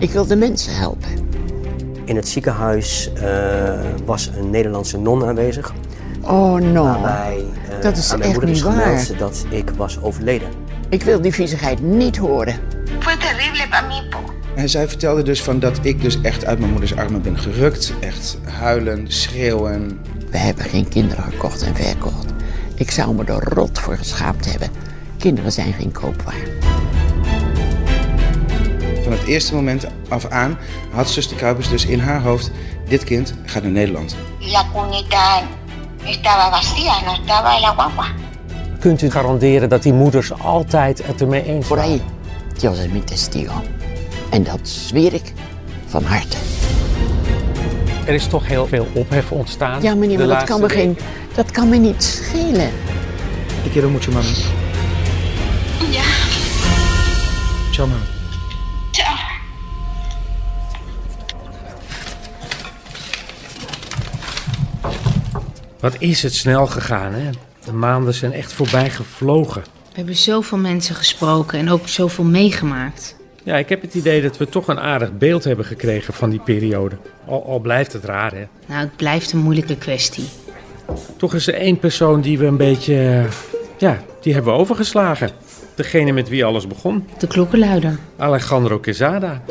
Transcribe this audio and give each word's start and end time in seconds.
Ik 0.00 0.10
wil 0.10 0.26
de 0.26 0.36
mensen 0.36 0.74
helpen. 0.76 1.08
In 2.04 2.16
het 2.16 2.28
ziekenhuis 2.28 3.10
uh, 3.22 3.80
was 4.04 4.30
een 4.36 4.50
Nederlandse 4.50 4.98
non 4.98 5.24
aanwezig. 5.24 5.72
Oh 6.22 6.54
no, 6.54 6.84
waarbij, 6.84 7.44
uh, 7.76 7.82
dat 7.82 7.96
is 7.96 8.12
aan 8.12 8.18
mijn 8.18 8.30
echt 8.30 8.40
moeder 8.40 8.54
niet 8.54 8.76
is 8.76 9.08
waar. 9.08 9.18
dat 9.18 9.44
ik 9.48 9.70
was 9.70 10.02
overleden. 10.02 10.48
Ik 10.88 11.02
wil 11.02 11.20
die 11.20 11.32
viezigheid 11.32 11.82
niet 11.82 12.16
horen. 12.16 12.54
Fue 12.98 13.16
terrible 13.16 13.68
para 13.68 13.86
mí, 13.86 14.08
po. 14.08 14.18
En 14.54 14.68
zij 14.68 14.88
vertelde 14.88 15.22
dus 15.22 15.42
van 15.42 15.58
dat 15.58 15.78
ik 15.82 16.02
dus 16.02 16.20
echt 16.20 16.44
uit 16.44 16.58
mijn 16.58 16.70
moeders 16.70 16.96
armen 16.96 17.22
ben 17.22 17.38
gerukt. 17.38 17.92
Echt 18.00 18.38
huilen, 18.44 19.12
schreeuwen. 19.12 20.00
We 20.30 20.38
hebben 20.38 20.64
geen 20.64 20.88
kinderen 20.88 21.24
gekocht 21.24 21.62
en 21.62 21.76
verkocht. 21.76 22.26
Ik 22.74 22.90
zou 22.90 23.14
me 23.14 23.24
er 23.24 23.54
rot 23.54 23.78
voor 23.78 23.96
geschaamd 23.96 24.50
hebben. 24.50 24.68
Kinderen 25.18 25.52
zijn 25.52 25.72
geen 25.72 25.92
koopwaar. 25.92 26.69
Van 29.10 29.18
het 29.18 29.28
eerste 29.28 29.54
moment 29.54 29.86
af 30.08 30.26
aan 30.26 30.58
had 30.92 31.10
zuster 31.10 31.36
Kuipers 31.36 31.68
dus 31.68 31.86
in 31.86 32.00
haar 32.00 32.22
hoofd... 32.22 32.50
dit 32.88 33.04
kind 33.04 33.34
gaat 33.44 33.62
naar 33.62 33.72
Nederland. 33.72 34.16
La 34.38 34.64
cunita 34.72 35.42
estaba 36.04 36.50
vacía, 36.50 36.92
no 37.04 37.12
estaba 37.12 37.60
la 37.60 37.68
guagua. 37.68 38.06
Kunt 38.78 39.02
u 39.02 39.10
garanderen 39.10 39.68
dat 39.68 39.82
die 39.82 39.92
moeders 39.92 40.32
altijd 40.38 41.06
het 41.06 41.20
ermee 41.20 41.44
eens 41.44 41.66
Por 41.66 41.76
waren? 41.76 41.92
ahí, 41.92 42.00
Dios 42.58 42.78
es 42.78 42.86
mi 42.88 43.04
testigo. 43.04 43.62
En 44.30 44.42
dat 44.42 44.60
zweer 44.62 45.14
ik 45.14 45.32
van 45.86 46.04
harte. 46.04 46.36
Er 48.06 48.14
is 48.14 48.26
toch 48.26 48.46
heel 48.46 48.66
veel 48.66 48.86
ophef 48.92 49.32
ontstaan. 49.32 49.82
Ja, 49.82 49.94
meneer, 49.94 50.18
maar 50.18 50.26
dat 50.26 50.44
kan, 50.44 50.60
me 50.60 50.68
geen, 50.68 50.98
dat 51.34 51.50
kan 51.50 51.68
me 51.68 51.76
niet 51.76 52.02
schelen. 52.02 52.70
Ik 53.62 53.70
quiero 53.70 53.88
mucho, 53.88 54.12
mami. 54.12 54.34
Ya, 55.90 56.02
Ciao, 57.70 57.86
mami. 57.86 58.19
Wat 65.80 65.96
is 65.98 66.22
het 66.22 66.34
snel 66.34 66.66
gegaan, 66.66 67.12
hè? 67.12 67.30
De 67.64 67.72
maanden 67.72 68.14
zijn 68.14 68.32
echt 68.32 68.52
voorbij 68.52 68.90
gevlogen. 68.90 69.62
We 69.62 69.96
hebben 69.96 70.16
zoveel 70.16 70.58
mensen 70.58 70.94
gesproken 70.94 71.58
en 71.58 71.70
ook 71.70 71.88
zoveel 71.88 72.24
meegemaakt. 72.24 73.16
Ja, 73.42 73.56
ik 73.56 73.68
heb 73.68 73.82
het 73.82 73.94
idee 73.94 74.22
dat 74.22 74.36
we 74.36 74.48
toch 74.48 74.68
een 74.68 74.80
aardig 74.80 75.12
beeld 75.18 75.44
hebben 75.44 75.64
gekregen 75.64 76.14
van 76.14 76.30
die 76.30 76.40
periode. 76.40 76.96
Al, 77.26 77.44
al 77.46 77.58
blijft 77.58 77.92
het 77.92 78.04
raar, 78.04 78.32
hè? 78.32 78.44
Nou, 78.66 78.80
het 78.80 78.96
blijft 78.96 79.32
een 79.32 79.38
moeilijke 79.38 79.76
kwestie. 79.76 80.28
Toch 81.16 81.34
is 81.34 81.46
er 81.46 81.54
één 81.54 81.78
persoon 81.78 82.20
die 82.20 82.38
we 82.38 82.46
een 82.46 82.56
beetje... 82.56 82.94
eh, 82.94 83.24
Ja, 83.78 83.98
die 84.20 84.34
hebben 84.34 84.52
we 84.52 84.58
overgeslagen. 84.58 85.30
Degene 85.74 86.12
met 86.12 86.28
wie 86.28 86.44
alles 86.44 86.66
begon. 86.66 87.08
De 87.18 87.26
klokkenluider. 87.26 87.98
Alejandro 88.16 88.78
Quesada. 88.78 89.42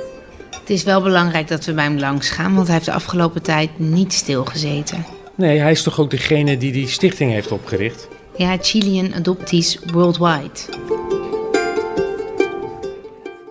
Het 0.60 0.70
is 0.70 0.84
wel 0.84 1.02
belangrijk 1.02 1.48
dat 1.48 1.66
we 1.66 1.74
bij 1.74 1.84
hem 1.84 2.00
langs 2.00 2.30
gaan, 2.30 2.54
want 2.56 2.66
hij 2.66 2.76
heeft 2.76 2.88
de 2.88 2.94
afgelopen 2.94 3.42
tijd 3.42 3.70
niet 3.80 4.14
stilgezeten. 4.14 5.06
Nee, 5.40 5.60
hij 5.60 5.72
is 5.72 5.84
toch 5.84 6.00
ook 6.00 6.10
degene 6.10 6.58
die 6.58 6.72
die 6.72 6.88
stichting 6.88 7.32
heeft 7.32 7.52
opgericht? 7.52 8.08
Ja, 8.36 8.58
Chilean 8.62 9.14
Adopties 9.14 9.80
Worldwide. 9.94 10.60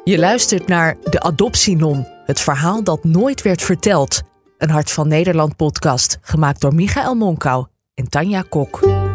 Je 0.05 0.19
luistert 0.19 0.67
naar 0.67 0.97
De 1.05 1.21
Adoptienon, 1.21 2.07
het 2.25 2.41
verhaal 2.41 2.85
dat 2.85 3.05
nooit 3.05 3.43
werd 3.43 3.63
verteld. 3.63 4.23
Een 4.59 4.71
Hart 4.71 4.91
van 4.91 5.09
Nederland 5.09 5.57
podcast, 5.57 6.19
gemaakt 6.23 6.61
door 6.61 6.75
Michael 6.75 7.15
Monkau 7.15 7.67
en 7.95 8.09
Tanja 8.09 8.45
Kok. 8.49 9.08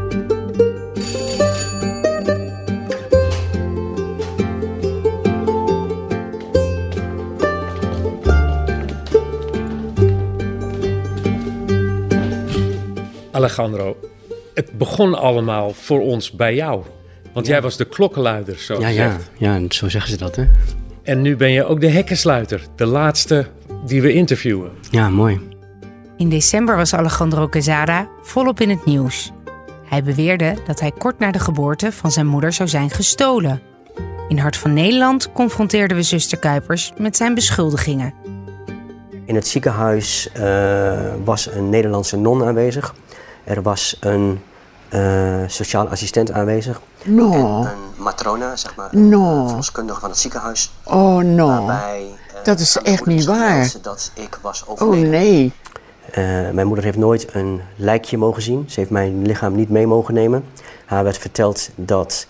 Alejandro, 13.34 13.98
het 14.54 14.78
begon 14.78 15.16
allemaal 15.16 15.74
voor 15.74 16.02
ons 16.02 16.32
bij 16.32 16.56
jou. 16.56 16.84
Want 17.34 17.48
jij 17.48 17.62
was 17.62 17.78
de 17.78 17.86
klokkenluider, 17.86 18.58
zo 18.58 18.80
Ja, 18.80 18.88
ja, 18.88 19.06
gezegd. 19.12 19.30
ja, 19.38 19.60
zo 19.70 19.90
zeggen 19.90 20.12
ze 20.12 20.18
dat, 20.18 20.36
hè? 20.36 20.46
En 21.04 21.22
nu 21.22 21.36
ben 21.36 21.52
je 21.52 21.66
ook 21.66 21.82
de 21.82 21.90
hekkensluiter. 21.90 22.62
De 22.76 22.86
laatste 22.86 23.48
die 23.86 24.02
we 24.02 24.14
interviewen. 24.14 24.72
Ja, 24.92 25.10
mooi. 25.10 25.40
In 26.18 26.30
december 26.30 26.76
was 26.76 26.94
Alejandro 26.94 27.48
Quesada 27.48 28.08
volop 28.22 28.60
in 28.60 28.70
het 28.70 28.86
nieuws. 28.86 29.32
Hij 29.86 30.04
beweerde 30.04 30.56
dat 30.68 30.80
hij 30.80 30.92
kort 30.92 31.20
na 31.20 31.32
de 31.32 31.40
geboorte 31.40 31.92
van 31.92 32.12
zijn 32.12 32.28
moeder 32.28 32.54
zou 32.54 32.70
zijn 32.70 32.90
gestolen. 32.90 33.62
In 34.28 34.38
Hart 34.38 34.58
van 34.58 34.74
Nederland 34.74 35.32
confronteerden 35.32 35.98
we 35.98 36.04
zuster 36.04 36.38
Kuipers 36.40 36.94
met 36.98 37.18
zijn 37.18 37.34
beschuldigingen. 37.34 38.14
In 39.26 39.36
het 39.36 39.48
ziekenhuis 39.48 40.30
eh, 40.34 41.00
was 41.24 41.52
een 41.52 41.70
Nederlandse 41.70 42.18
non 42.18 42.44
aanwezig. 42.44 42.96
Er 43.44 43.62
was 43.62 43.98
een 44.00 44.42
eh, 44.90 45.44
sociaal 45.48 45.88
assistent 45.88 46.32
aanwezig. 46.32 46.82
No, 47.04 47.32
Een 47.62 47.68
matrona, 48.04 48.56
zeg 48.56 48.76
maar. 48.76 48.88
No. 48.92 49.48
Verloskundige 49.48 50.00
van 50.00 50.10
het 50.10 50.20
ziekenhuis. 50.20 50.72
oh 50.84 51.18
no. 51.18 51.48
Waarbij, 51.48 52.06
eh, 52.34 52.44
Dat 52.44 52.60
is 52.60 52.78
echt 52.78 53.06
niet 53.06 53.26
waar. 53.26 53.72
Dat 53.82 54.12
ik 54.14 54.40
was 54.42 54.64
Oh 54.66 54.72
overleden. 54.82 55.10
nee. 55.10 55.54
Eh, 56.12 56.24
mijn 56.52 56.68
moeder 56.68 56.84
heeft 56.86 56.98
nooit 56.98 57.34
een 57.36 57.62
lijkje 57.76 58.18
mogen 58.18 58.42
zien. 58.42 58.66
Ze 58.68 58.80
heeft 58.80 58.92
mijn 58.92 59.26
lichaam 59.26 59.56
niet 59.56 59.70
mee 59.70 59.88
mogen 59.88 60.14
nemen. 60.14 60.46
Haar 60.86 61.04
werd 61.04 61.18
verteld 61.18 61.70
dat 61.76 62.28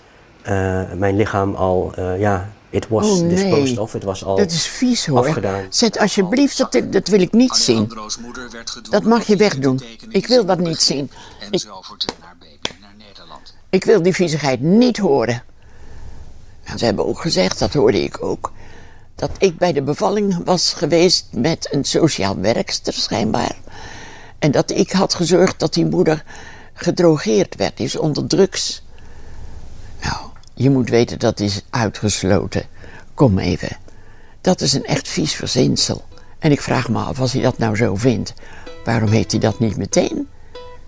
mijn 0.96 1.16
lichaam 1.16 1.56
al, 1.56 1.94
ja, 2.18 2.50
it 2.74 2.88
was 2.88 3.10
Oh, 3.10 3.20
nee. 3.22 3.30
disposed 3.36 3.78
of. 3.78 3.94
Het 3.94 4.04
was 4.04 4.24
al 4.24 4.36
Dat 4.36 4.52
is 4.52 4.66
vies 4.68 5.06
hoor. 5.06 5.18
afgedaan. 5.18 5.66
Zet 5.70 6.00
alsjeblieft, 6.00 6.58
dat, 6.58 6.78
dat 6.90 7.08
wil 7.08 7.22
ik 7.22 7.32
niet 7.32 7.56
zien. 7.56 7.76
Alejandro's 7.78 8.18
Dat 8.90 9.04
mag 9.04 9.28
je 9.28 9.36
wegdoen. 9.36 9.82
Ik 10.10 10.28
wil 10.28 10.46
dat 10.46 10.60
niet 10.60 10.82
zien. 10.82 11.12
En 11.40 11.62
haar 12.20 12.36
baby 12.40 12.80
naar 12.82 12.94
Nederland. 12.98 13.54
Ik 13.70 13.84
wil 13.84 14.02
die 14.02 14.14
viezigheid 14.14 14.62
niet 14.62 14.98
horen. 14.98 15.44
En 16.64 16.78
ze 16.80 16.86
hebben 16.86 17.06
ook 17.06 17.22
gezegd, 17.22 17.60
dat 17.60 17.74
hoorde 17.74 18.04
ik 18.04 18.24
ook, 18.24 18.52
dat 19.16 19.32
ik 19.38 19.58
bij 19.58 19.74
de 19.74 19.82
bevalling 19.82 20.42
was 20.46 20.74
geweest 20.74 21.28
met 21.32 21.68
een 21.72 21.84
sociaal 21.84 22.38
werkster 22.40 22.94
schijnbaar. 22.94 23.56
En 24.40 24.52
dat 24.52 24.72
ik 24.72 24.92
had 24.92 25.14
gezorgd 25.14 25.60
dat 25.60 25.74
die 25.74 25.86
moeder 25.86 26.24
gedrogeerd 26.74 27.56
werd, 27.56 27.80
is 27.80 27.98
onder 27.98 28.28
drugs. 28.28 28.83
Je 30.54 30.70
moet 30.70 30.90
weten 30.90 31.20
dat 31.20 31.40
is 31.40 31.62
uitgesloten. 31.70 32.64
Kom 33.14 33.40
even. 33.40 33.78
Dat 34.42 34.62
is 34.62 34.74
een 34.74 34.86
echt 34.86 35.08
vies 35.08 35.36
verzinsel. 35.36 36.06
En 36.40 36.52
ik 36.52 36.62
vraag 36.62 36.90
me 36.90 37.00
af, 37.00 37.20
als 37.20 37.34
hij 37.34 37.42
dat 37.42 37.58
nou 37.58 37.76
zo 37.76 37.96
vindt, 37.96 38.34
waarom 38.86 39.10
heeft 39.10 39.32
hij 39.32 39.40
dat 39.40 39.60
niet 39.60 39.78
meteen 39.78 40.28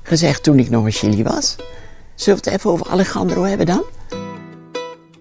gezegd 0.03 0.43
toen 0.43 0.59
ik 0.59 0.69
nog 0.69 0.85
in 0.85 0.91
Chili 0.91 1.23
was? 1.23 1.55
Zullen 2.15 2.39
we 2.43 2.49
het 2.49 2.59
even 2.59 2.71
over 2.71 2.87
Alejandro 2.87 3.43
hebben 3.43 3.65
dan? 3.65 3.83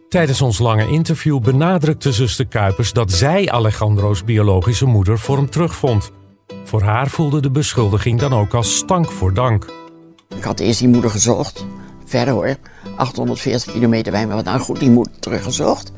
Tijdens 0.09 0.41
ons 0.41 0.59
lange 0.59 0.88
interview 0.88 1.41
benadrukte 1.41 2.12
zuster 2.12 2.47
Kuipers 2.47 2.93
dat 2.93 3.12
zij 3.12 3.50
Alejandro's 3.50 4.25
biologische 4.25 4.87
moeder 4.87 5.19
voor 5.19 5.37
hem 5.37 5.50
terugvond. 5.50 6.10
Voor 6.65 6.83
haar 6.83 7.09
voelde 7.09 7.41
de 7.41 7.50
beschuldiging 7.50 8.21
dan 8.21 8.33
ook 8.33 8.54
als 8.54 8.77
stank 8.77 9.10
voor 9.10 9.34
dank. 9.34 9.66
Ik 10.37 10.44
had 10.44 10.60
eerst 10.60 10.78
die 10.78 10.88
moeder 10.88 11.10
gezocht. 11.10 11.66
Ver 12.14 12.28
hoor, 12.28 12.56
840 12.97 13.72
kilometer 13.72 14.12
bij 14.12 14.26
me 14.26 14.32
vandaan. 14.32 14.60
Goed, 14.60 14.78
die 14.78 14.91
moeder 14.91 15.19
teruggezocht. 15.19 15.92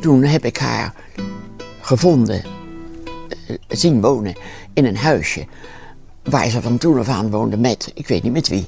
Toen 0.00 0.22
heb 0.22 0.44
ik 0.44 0.56
haar 0.56 0.94
gevonden, 1.80 2.42
eh, 3.46 3.56
zien 3.68 4.00
wonen 4.00 4.36
in 4.72 4.84
een 4.84 4.96
huisje. 4.96 5.46
Waar 6.22 6.48
ze 6.48 6.62
van 6.62 6.78
toen 6.78 6.98
af 6.98 7.08
aan 7.08 7.30
woonde 7.30 7.56
met, 7.56 7.90
ik 7.94 8.08
weet 8.08 8.22
niet 8.22 8.32
met 8.32 8.48
wie. 8.48 8.66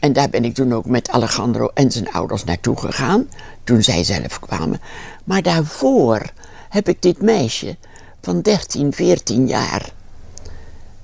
En 0.00 0.12
daar 0.12 0.28
ben 0.28 0.44
ik 0.44 0.54
toen 0.54 0.72
ook 0.72 0.86
met 0.86 1.10
Alejandro 1.10 1.70
en 1.74 1.90
zijn 1.90 2.12
ouders 2.12 2.44
naartoe 2.44 2.76
gegaan. 2.76 3.28
Toen 3.64 3.82
zij 3.82 4.04
zelf 4.04 4.40
kwamen. 4.40 4.80
Maar 5.24 5.42
daarvoor 5.42 6.22
heb 6.68 6.88
ik 6.88 7.02
dit 7.02 7.22
meisje 7.22 7.76
van 8.20 8.40
13, 8.40 8.92
14 8.92 9.46
jaar 9.46 9.92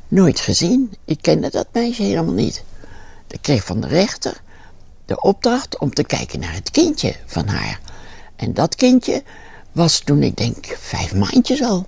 nooit 0.09 0.41
gezien. 0.41 0.93
Ik 1.05 1.19
kende 1.21 1.51
dat 1.51 1.67
meisje 1.73 2.03
helemaal 2.03 2.35
niet. 2.35 2.65
Ik 3.33 3.43
kreeg 3.43 3.65
van 3.65 3.81
de 3.81 3.87
rechter 3.87 4.41
de 5.05 5.21
opdracht 5.21 5.79
om 5.79 5.95
te 5.95 6.05
kijken 6.05 6.41
naar 6.41 6.55
het 6.55 6.71
kindje 6.71 7.15
van 7.27 7.47
haar. 7.47 7.81
En 8.37 8.55
dat 8.55 8.75
kindje 8.75 9.23
was 9.73 9.99
toen, 9.99 10.23
ik 10.23 10.37
denk, 10.37 10.67
vijf 10.67 11.15
maandjes 11.15 11.63
al. 11.63 11.87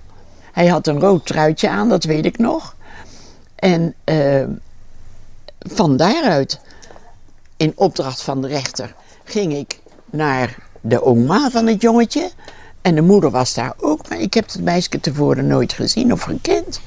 Hij 0.52 0.66
had 0.66 0.86
een 0.86 1.00
rood 1.00 1.26
truitje 1.26 1.68
aan, 1.68 1.88
dat 1.88 2.04
weet 2.04 2.24
ik 2.24 2.38
nog. 2.38 2.76
En 3.54 3.94
eh, 4.04 4.44
van 5.58 5.96
daaruit, 5.96 6.60
in 7.56 7.72
opdracht 7.74 8.22
van 8.22 8.42
de 8.42 8.48
rechter, 8.48 8.94
ging 9.24 9.54
ik 9.54 9.78
naar 10.10 10.56
de 10.80 11.02
oma 11.02 11.50
van 11.50 11.66
het 11.66 11.80
jongetje. 11.80 12.30
En 12.82 12.94
de 12.94 13.02
moeder 13.02 13.30
was 13.30 13.54
daar 13.54 13.74
ook, 13.80 14.08
maar 14.08 14.18
ik 14.18 14.34
heb 14.34 14.46
het 14.52 14.62
meisje 14.62 15.00
tevoren 15.00 15.46
nooit 15.46 15.72
gezien 15.72 16.12
of 16.12 16.22
gekend. 16.22 16.80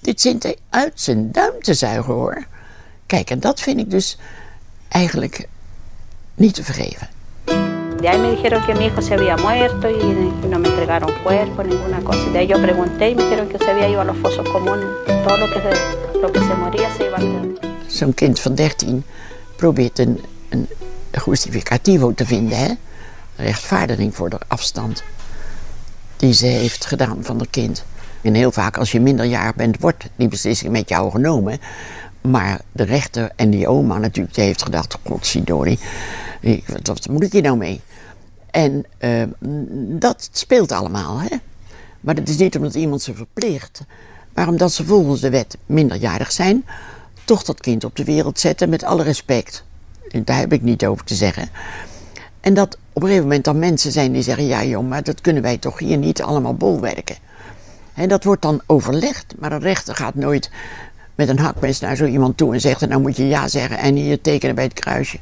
Dit 0.00 0.20
zit 0.20 0.56
uit 0.70 0.92
zijn 0.94 1.32
duim 1.32 1.62
te 1.62 1.74
zuigen 1.74 2.14
hoor. 2.14 2.46
Kijk, 3.06 3.30
en 3.30 3.40
dat 3.40 3.60
vind 3.60 3.78
ik 3.78 3.90
dus 3.90 4.18
eigenlijk 4.88 5.48
niet 6.34 6.54
te 6.54 6.64
vergeven. 6.64 7.08
De 8.00 8.08
ahí 8.08 8.18
me 8.18 8.30
dijeron 8.30 8.64
que 8.64 8.74
mi 8.74 8.84
hijo 8.84 9.00
se 9.00 9.14
había 9.14 9.36
muerto 9.36 9.88
y 9.88 10.48
no 10.48 10.58
me 10.58 10.68
entregaron 10.68 11.10
cuerpo, 11.22 11.62
ninguna 11.62 12.00
cosa. 12.02 12.30
De 12.30 12.38
ahí 12.38 12.46
yo 12.46 12.60
pregunté 12.60 13.10
y 13.10 13.14
me 13.14 13.22
dijeron 13.22 13.48
que 13.48 13.58
se 13.58 13.70
había 13.70 13.88
ido 13.88 14.00
a 14.00 14.04
los 14.04 14.16
fosos 14.18 14.48
comunes. 14.48 14.86
Todo 15.06 15.36
lo 15.38 15.46
que 15.46 15.60
se, 15.60 16.18
lo 16.20 16.32
que 16.32 16.40
se 16.40 16.54
moría 16.54 16.90
se 16.96 17.06
iba 17.06 17.16
a 17.16 17.20
Zo'n 17.88 18.14
kind 18.14 18.38
van 18.40 18.54
13 18.54 19.04
probeert 19.56 19.98
een, 19.98 20.20
een 20.48 20.68
justificativo 21.24 22.12
te 22.12 22.26
vinden, 22.26 22.58
hè? 22.58 22.74
Rechtvaardiging 23.36 24.14
voor 24.14 24.30
de 24.30 24.38
afstand 24.46 25.02
die 26.16 26.32
ze 26.32 26.46
heeft 26.46 26.86
gedaan 26.86 27.18
van 27.20 27.36
haar 27.36 27.48
kind. 27.50 27.84
En 28.22 28.34
heel 28.34 28.52
vaak 28.52 28.76
als 28.76 28.92
je 28.92 29.00
minderjarig 29.00 29.54
bent, 29.54 29.80
wordt 29.80 30.04
die 30.16 30.28
beslissing 30.28 30.72
met 30.72 30.88
jou 30.88 31.10
genomen. 31.10 31.58
Maar 32.30 32.60
de 32.72 32.82
rechter 32.82 33.30
en 33.36 33.50
die 33.50 33.68
oma 33.68 33.98
natuurlijk, 33.98 34.34
die 34.34 34.44
heeft 34.44 34.62
gedacht, 34.62 34.98
ik- 36.40 36.64
wat, 36.84 37.08
moet 37.08 37.22
ik 37.22 37.32
hier 37.32 37.42
nou 37.42 37.56
mee? 37.56 37.80
En 38.50 38.84
eh, 38.98 39.22
dat 39.98 40.28
speelt 40.32 40.72
allemaal, 40.72 41.20
hè. 41.20 41.36
Maar 42.00 42.14
dat 42.14 42.28
is 42.28 42.36
niet 42.36 42.56
omdat 42.56 42.74
iemand 42.74 43.02
ze 43.02 43.14
verplicht, 43.14 43.80
maar 44.34 44.48
omdat 44.48 44.72
ze 44.72 44.84
volgens 44.84 45.20
de 45.20 45.30
wet 45.30 45.56
minderjarig 45.66 46.32
zijn, 46.32 46.64
toch 47.24 47.42
dat 47.42 47.60
kind 47.60 47.84
op 47.84 47.96
de 47.96 48.04
wereld 48.04 48.40
zetten 48.40 48.68
met 48.68 48.84
alle 48.84 49.02
respect. 49.02 49.64
Daar 50.24 50.38
heb 50.38 50.52
ik 50.52 50.62
niet 50.62 50.86
over 50.86 51.04
te 51.04 51.14
zeggen. 51.14 51.48
En 52.40 52.54
dat 52.54 52.78
op 52.92 53.02
een 53.02 53.08
gegeven 53.08 53.26
moment 53.26 53.44
dan 53.44 53.58
mensen 53.58 53.92
zijn 53.92 54.12
die 54.12 54.22
zeggen: 54.22 54.46
Ja, 54.46 54.64
joh, 54.64 54.88
maar 54.88 55.02
dat 55.02 55.20
kunnen 55.20 55.42
wij 55.42 55.58
toch 55.58 55.78
hier 55.78 55.96
niet 55.96 56.22
allemaal 56.22 56.54
bolwerken. 56.54 57.16
En 57.94 58.08
dat 58.08 58.24
wordt 58.24 58.42
dan 58.42 58.60
overlegd, 58.66 59.34
maar 59.38 59.52
een 59.52 59.60
rechter 59.60 59.94
gaat 59.94 60.14
nooit 60.14 60.50
met 61.16 61.28
een 61.28 61.38
hakmes 61.38 61.80
naar 61.80 61.96
zo 61.96 62.04
iemand 62.04 62.36
toe 62.36 62.54
en 62.54 62.60
zegt: 62.60 62.88
Nou 62.88 63.00
moet 63.00 63.16
je 63.16 63.28
ja 63.28 63.48
zeggen 63.48 63.78
en 63.78 63.94
hier 63.94 64.20
tekenen 64.20 64.54
bij 64.54 64.64
het 64.64 64.72
kruisje. 64.72 65.18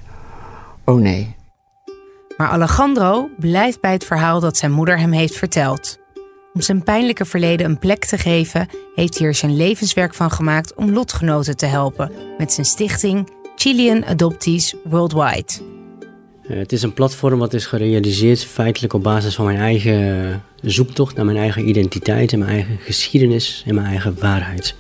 Oh 0.85 1.00
nee. 1.00 1.35
Maar 2.37 2.49
Alejandro 2.49 3.29
blijft 3.38 3.81
bij 3.81 3.93
het 3.93 4.05
verhaal 4.05 4.41
dat 4.41 4.56
zijn 4.56 4.73
moeder 4.73 4.99
hem 4.99 5.12
heeft 5.12 5.37
verteld. 5.37 5.99
Om 6.55 6.61
zijn 6.61 6.82
pijnlijke 6.82 7.25
verleden 7.25 7.67
een 7.67 7.79
plek 7.79 8.05
te 8.05 8.19
geven, 8.19 8.69
heeft 8.94 9.19
hij 9.19 9.26
er 9.26 9.35
zijn 9.35 9.56
levenswerk 9.56 10.14
van 10.14 10.31
gemaakt 10.31 10.75
om 10.75 10.91
lotgenoten 10.91 11.56
te 11.56 11.67
helpen 11.67 12.12
met 12.38 12.52
zijn 12.52 12.67
stichting 12.67 13.29
Chilean 13.56 14.05
Adoptees 14.05 14.75
Worldwide. 14.85 15.52
Eh, 16.49 16.56
het 16.56 16.73
is 16.73 16.82
een 16.82 16.94
platform 16.94 17.38
wat 17.38 17.55
is 17.55 17.67
gerealiseerd 17.67 18.44
feitelijk 18.44 18.93
op 18.93 19.02
basis 19.02 19.35
van 19.35 19.44
mijn 19.44 19.58
eigen 19.58 20.43
zoektocht 20.61 21.17
naar 21.17 21.25
mijn 21.25 21.37
eigen 21.37 21.69
identiteit 21.69 22.32
en 22.32 22.38
mijn 22.38 22.50
eigen 22.50 22.79
geschiedenis 22.79 23.62
en 23.67 23.75
mijn 23.75 23.87
eigen 23.87 24.17
waarheid. 24.20 24.75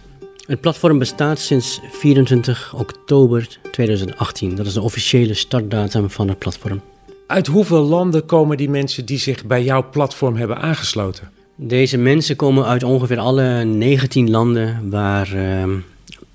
Het 0.46 0.60
platform 0.60 0.98
bestaat 0.98 1.38
sinds 1.38 1.80
24 1.90 2.74
oktober 2.76 3.58
2018. 3.70 4.54
Dat 4.54 4.66
is 4.66 4.72
de 4.72 4.80
officiële 4.80 5.34
startdatum 5.34 6.10
van 6.10 6.28
het 6.28 6.38
platform. 6.38 6.80
Uit 7.26 7.46
hoeveel 7.46 7.82
landen 7.82 8.26
komen 8.26 8.56
die 8.56 8.70
mensen 8.70 9.04
die 9.04 9.18
zich 9.18 9.44
bij 9.44 9.64
jouw 9.64 9.90
platform 9.90 10.36
hebben 10.36 10.56
aangesloten? 10.56 11.30
Deze 11.56 11.98
mensen 11.98 12.36
komen 12.36 12.64
uit 12.64 12.82
ongeveer 12.82 13.18
alle 13.18 13.64
19 13.64 14.30
landen 14.30 14.90
waar, 14.90 15.32
ehm, 15.34 15.70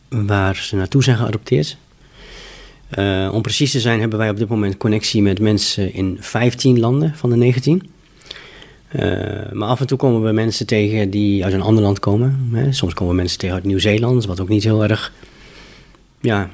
waar 0.10 0.56
ze 0.56 0.76
naartoe 0.76 1.04
zijn 1.04 1.18
geadopteerd. 1.18 1.78
Eh, 2.90 3.30
om 3.34 3.42
precies 3.42 3.72
te 3.72 3.80
zijn 3.80 4.00
hebben 4.00 4.20
wij 4.20 4.30
op 4.30 4.38
dit 4.38 4.48
moment 4.48 4.78
connectie 4.78 5.22
met 5.22 5.40
mensen 5.40 5.94
in 5.94 6.18
15 6.20 6.80
landen 6.80 7.14
van 7.16 7.30
de 7.30 7.36
19. 7.36 7.90
Eh, 8.90 9.52
maar 9.52 9.68
af 9.68 9.80
en 9.80 9.88
toe 9.88 9.98
komen 9.98 10.24
we 10.24 10.32
mensen 10.32 10.66
tegen 10.66 11.10
die 11.10 11.44
uit 11.44 11.54
een 11.54 11.62
ander 11.62 11.84
land 11.84 12.00
komen. 12.00 12.50
Hè. 12.54 12.72
Soms 12.72 12.94
komen 12.94 13.14
we 13.14 13.20
mensen 13.20 13.38
tegen 13.40 13.56
uit 13.56 13.64
Nieuw-Zeeland, 13.64 14.26
wat 14.26 14.40
ook 14.40 14.50
niet 14.50 14.64
heel 14.64 14.84
erg... 14.84 15.14
Ja, 16.22 16.50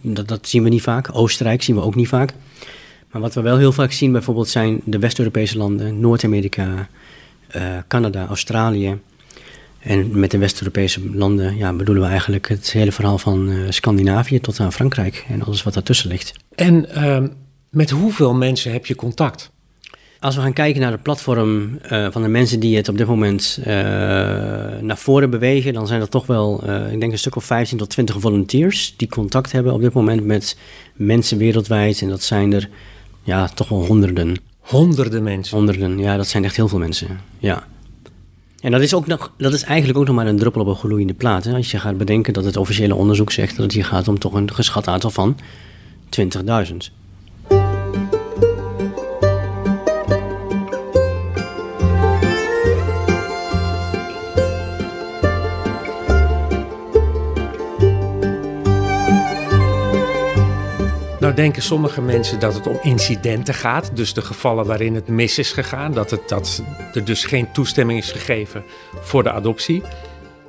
dat, 0.00 0.48
zien 0.48 0.62
we 0.62 0.68
niet 0.68 0.82
vaak. 0.82 1.08
Oostenrijk 1.12 1.62
zien 1.62 1.76
we 1.76 1.82
ook 1.82 1.94
niet 1.94 2.08
vaak. 2.08 2.32
Maar 3.10 3.20
wat 3.20 3.34
we 3.34 3.40
wel 3.40 3.58
heel 3.58 3.72
vaak 3.72 3.92
zien 3.92 4.12
bijvoorbeeld 4.12 4.48
zijn 4.48 4.80
de 4.84 4.98
West-Europese 4.98 5.58
landen, 5.58 6.00
Noord-Amerika, 6.00 6.88
eh, 7.46 7.62
Canada, 7.88 8.26
Australië. 8.26 8.98
En 9.78 10.18
met 10.18 10.30
de 10.30 10.38
West-Europese 10.38 11.00
landen 11.12 11.56
ja, 11.56 11.72
bedoelen 11.72 12.02
we 12.02 12.08
eigenlijk 12.08 12.48
het 12.48 12.72
hele 12.72 12.92
verhaal 12.92 13.18
van 13.18 13.50
eh, 13.50 13.56
Scandinavië 13.68 14.40
tot 14.40 14.60
aan 14.60 14.72
Frankrijk 14.72 15.24
en 15.28 15.42
alles 15.42 15.62
wat 15.62 15.74
daartussen 15.74 16.08
ligt. 16.08 16.32
En 16.54 16.94
ehm, 16.94 17.28
met 17.70 17.90
hoeveel 17.90 18.34
mensen 18.34 18.72
heb 18.72 18.86
je 18.86 18.94
contact? 18.94 19.50
Als 20.20 20.34
we 20.34 20.40
gaan 20.40 20.52
kijken 20.52 20.80
naar 20.80 20.92
het 20.92 21.02
platform 21.02 21.78
eh, 21.82 22.06
van 22.10 22.22
de 22.22 22.28
mensen 22.28 22.60
die 22.60 22.76
het 22.76 22.88
op 22.88 22.98
dit 22.98 23.06
moment 23.06 23.58
eh, 23.64 23.74
naar 24.80 24.96
voren 24.98 25.30
bewegen, 25.30 25.72
dan 25.72 25.86
zijn 25.86 26.00
er 26.00 26.08
toch 26.08 26.26
wel, 26.26 26.62
eh, 26.62 26.92
ik 26.92 27.00
denk 27.00 27.12
een 27.12 27.18
stuk 27.18 27.36
of 27.36 27.44
15 27.44 27.78
tot 27.78 27.90
20 27.90 28.20
volunteers 28.20 28.94
die 28.96 29.08
contact 29.08 29.52
hebben 29.52 29.72
op 29.72 29.80
dit 29.80 29.92
moment 29.92 30.24
met 30.24 30.58
mensen 30.94 31.38
wereldwijd. 31.38 32.00
En 32.02 32.08
dat 32.08 32.22
zijn 32.22 32.52
er 32.52 32.68
ja, 33.22 33.48
toch 33.48 33.68
wel 33.68 33.86
honderden. 33.86 34.36
Honderden 34.60 35.22
mensen? 35.22 35.56
Honderden, 35.56 35.98
ja, 35.98 36.16
dat 36.16 36.26
zijn 36.26 36.44
echt 36.44 36.56
heel 36.56 36.68
veel 36.68 36.78
mensen. 36.78 37.20
Ja. 37.38 37.66
En 38.60 38.70
dat 38.70 38.80
is, 38.80 38.94
ook 38.94 39.06
nog, 39.06 39.32
dat 39.38 39.52
is 39.52 39.62
eigenlijk 39.62 39.98
ook 39.98 40.06
nog 40.06 40.14
maar 40.16 40.26
een 40.26 40.38
druppel 40.38 40.60
op 40.60 40.66
een 40.66 40.76
gloeiende 40.76 41.14
plaat. 41.14 41.44
Hè? 41.44 41.54
Als 41.54 41.70
je 41.70 41.78
gaat 41.78 41.98
bedenken 41.98 42.32
dat 42.32 42.44
het 42.44 42.56
officiële 42.56 42.94
onderzoek 42.94 43.32
zegt 43.32 43.56
dat 43.56 43.64
het 43.64 43.72
hier 43.72 43.84
gaat 43.84 44.08
om 44.08 44.18
toch 44.18 44.32
een 44.32 44.54
geschat 44.54 44.88
aantal 44.88 45.10
van 45.10 45.36
20.000. 46.20 46.76
Nou 61.26 61.38
denken 61.38 61.62
sommige 61.62 62.02
mensen 62.02 62.40
dat 62.40 62.54
het 62.54 62.66
om 62.66 62.78
incidenten 62.82 63.54
gaat, 63.54 63.90
dus 63.94 64.14
de 64.14 64.22
gevallen 64.22 64.66
waarin 64.66 64.94
het 64.94 65.08
mis 65.08 65.38
is 65.38 65.52
gegaan, 65.52 65.92
dat, 65.92 66.10
het, 66.10 66.28
dat 66.28 66.62
er 66.94 67.04
dus 67.04 67.24
geen 67.24 67.52
toestemming 67.52 67.98
is 67.98 68.10
gegeven 68.10 68.62
voor 69.00 69.22
de 69.22 69.30
adoptie. 69.30 69.82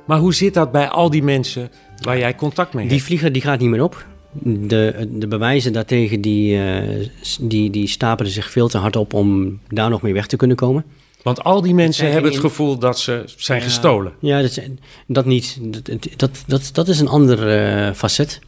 Maar 0.04 0.18
hoe 0.18 0.34
zit 0.34 0.54
dat 0.54 0.72
bij 0.72 0.88
al 0.88 1.10
die 1.10 1.22
mensen 1.22 1.70
waar 2.02 2.18
jij 2.18 2.34
contact 2.34 2.72
mee 2.72 2.84
hebt? 2.84 2.96
Die 2.96 3.04
vlieger 3.04 3.32
die 3.32 3.42
gaat 3.42 3.58
niet 3.58 3.68
meer 3.68 3.82
op. 3.82 4.04
De, 4.42 5.08
de 5.10 5.26
bewijzen 5.26 5.72
daartegen 5.72 6.20
die, 6.20 6.62
eh, 6.62 7.08
die, 7.40 7.70
die 7.70 7.88
stapelen 7.88 8.32
zich 8.32 8.50
veel 8.50 8.68
te 8.68 8.78
hard 8.78 8.96
op 8.96 9.14
om 9.14 9.58
daar 9.68 9.90
nog 9.90 10.02
mee 10.02 10.12
weg 10.12 10.26
te 10.26 10.36
kunnen 10.36 10.56
komen. 10.56 10.84
Want 11.22 11.44
al 11.44 11.62
die 11.62 11.74
mensen 11.74 12.12
hebben 12.12 12.30
het 12.30 12.40
gevoel 12.40 12.78
dat 12.78 12.98
ze 12.98 13.24
zijn 13.36 13.58
Ja. 13.58 13.64
gestolen. 13.64 14.12
Ja, 14.20 14.40
dat, 14.40 14.60
dat 15.06 15.24
niet. 15.24 15.58
Dat, 15.60 16.08
dat, 16.16 16.42
dat, 16.46 16.70
dat 16.72 16.88
is 16.88 17.00
een 17.00 17.08
ander 17.08 17.48
eh, 17.48 17.92
facet. 17.94 18.40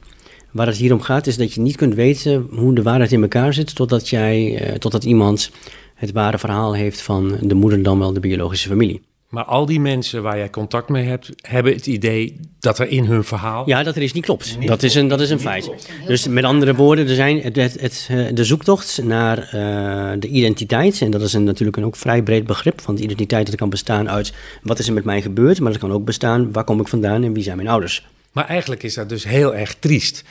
Waar 0.52 0.66
het 0.66 0.76
hier 0.76 0.92
om 0.92 1.00
gaat 1.00 1.26
is 1.26 1.36
dat 1.36 1.52
je 1.52 1.60
niet 1.60 1.76
kunt 1.76 1.94
weten 1.94 2.46
hoe 2.50 2.74
de 2.74 2.82
waarheid 2.82 3.12
in 3.12 3.22
elkaar 3.22 3.54
zit... 3.54 3.74
totdat, 3.74 4.08
jij, 4.08 4.56
eh, 4.56 4.74
totdat 4.74 5.04
iemand 5.04 5.50
het 5.94 6.12
ware 6.12 6.38
verhaal 6.38 6.74
heeft 6.74 7.00
van 7.00 7.36
de 7.40 7.54
moeder 7.54 7.82
dan 7.82 7.98
wel 7.98 8.12
de 8.12 8.20
biologische 8.20 8.68
familie. 8.68 9.02
Maar 9.28 9.44
al 9.44 9.66
die 9.66 9.80
mensen 9.80 10.22
waar 10.22 10.36
jij 10.36 10.50
contact 10.50 10.88
mee 10.88 11.04
hebt, 11.04 11.30
hebben 11.36 11.72
het 11.72 11.86
idee 11.86 12.40
dat 12.60 12.78
er 12.78 12.88
in 12.88 13.04
hun 13.04 13.24
verhaal. 13.24 13.68
Ja, 13.68 13.82
dat 13.82 13.96
er 13.96 14.02
iets 14.02 14.12
niet 14.12 14.24
klopt. 14.24 14.56
dat, 14.66 14.82
is 14.82 14.94
een, 14.94 15.08
dat 15.08 15.20
is 15.20 15.30
een 15.30 15.40
feit. 15.40 15.70
Dus 16.06 16.28
met 16.28 16.44
andere 16.44 16.74
woorden, 16.74 17.08
er 17.08 17.14
zijn 17.14 17.40
het, 17.40 17.56
het, 17.56 17.80
het, 17.80 18.08
eh, 18.10 18.26
de 18.34 18.44
zoektocht 18.44 19.00
naar 19.02 19.38
eh, 19.38 20.18
de 20.18 20.28
identiteit... 20.28 21.00
en 21.00 21.10
dat 21.10 21.20
is 21.20 21.32
een, 21.32 21.44
natuurlijk 21.44 21.76
een 21.76 21.84
ook 21.84 21.96
vrij 21.96 22.22
breed 22.22 22.46
begrip... 22.46 22.80
want 22.80 23.00
identiteit 23.00 23.46
dat 23.46 23.54
kan 23.54 23.70
bestaan 23.70 24.10
uit 24.10 24.32
wat 24.62 24.78
is 24.78 24.86
er 24.86 24.94
met 24.94 25.04
mij 25.04 25.22
gebeurd... 25.22 25.60
maar 25.60 25.72
dat 25.72 25.80
kan 25.80 25.92
ook 25.92 26.04
bestaan 26.04 26.52
waar 26.52 26.64
kom 26.64 26.80
ik 26.80 26.88
vandaan 26.88 27.24
en 27.24 27.32
wie 27.32 27.42
zijn 27.42 27.56
mijn 27.56 27.68
ouders. 27.68 28.06
Maar 28.32 28.46
eigenlijk 28.46 28.82
is 28.82 28.94
dat 28.94 29.08
dus 29.08 29.24
heel 29.24 29.54
erg 29.54 29.74
triest. 29.74 30.24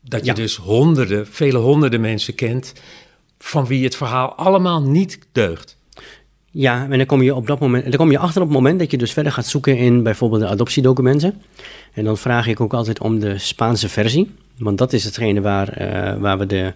Dat 0.00 0.20
je 0.20 0.26
Ja. 0.26 0.34
dus 0.34 0.56
honderden, 0.56 1.26
vele 1.26 1.58
honderden 1.58 2.00
mensen 2.00 2.34
kent. 2.34 2.72
van 3.38 3.66
wie 3.66 3.84
het 3.84 3.96
verhaal 3.96 4.34
allemaal 4.34 4.82
niet 4.82 5.18
deugt. 5.32 5.76
Ja, 6.50 6.86
en 6.90 6.98
dan 6.98 7.06
kom 7.06 7.22
je 7.22 7.34
op 7.34 7.46
dat 7.46 7.60
moment, 7.60 7.84
dan 7.84 7.96
kom 7.96 8.10
je 8.10 8.18
achter 8.18 8.40
op 8.42 8.48
het 8.48 8.56
moment 8.56 8.78
dat 8.78 8.90
je 8.90 8.98
dus 8.98 9.12
verder 9.12 9.32
gaat 9.32 9.46
zoeken 9.46 9.76
in 9.76 10.02
bijvoorbeeld 10.02 10.40
de 10.40 10.48
adoptiedocumenten. 10.48 11.42
En 11.92 12.04
dan 12.04 12.18
vraag 12.18 12.46
ik 12.46 12.60
ook 12.60 12.74
altijd 12.74 13.00
om 13.00 13.18
de 13.18 13.38
Spaanse 13.38 13.88
versie, 13.88 14.34
want 14.58 14.78
dat 14.78 14.92
is 14.92 15.04
hetgene 15.04 15.40
waar, 15.40 15.68
eh, 15.68 16.20
waar, 16.20 16.38
we 16.38 16.46
de, 16.46 16.72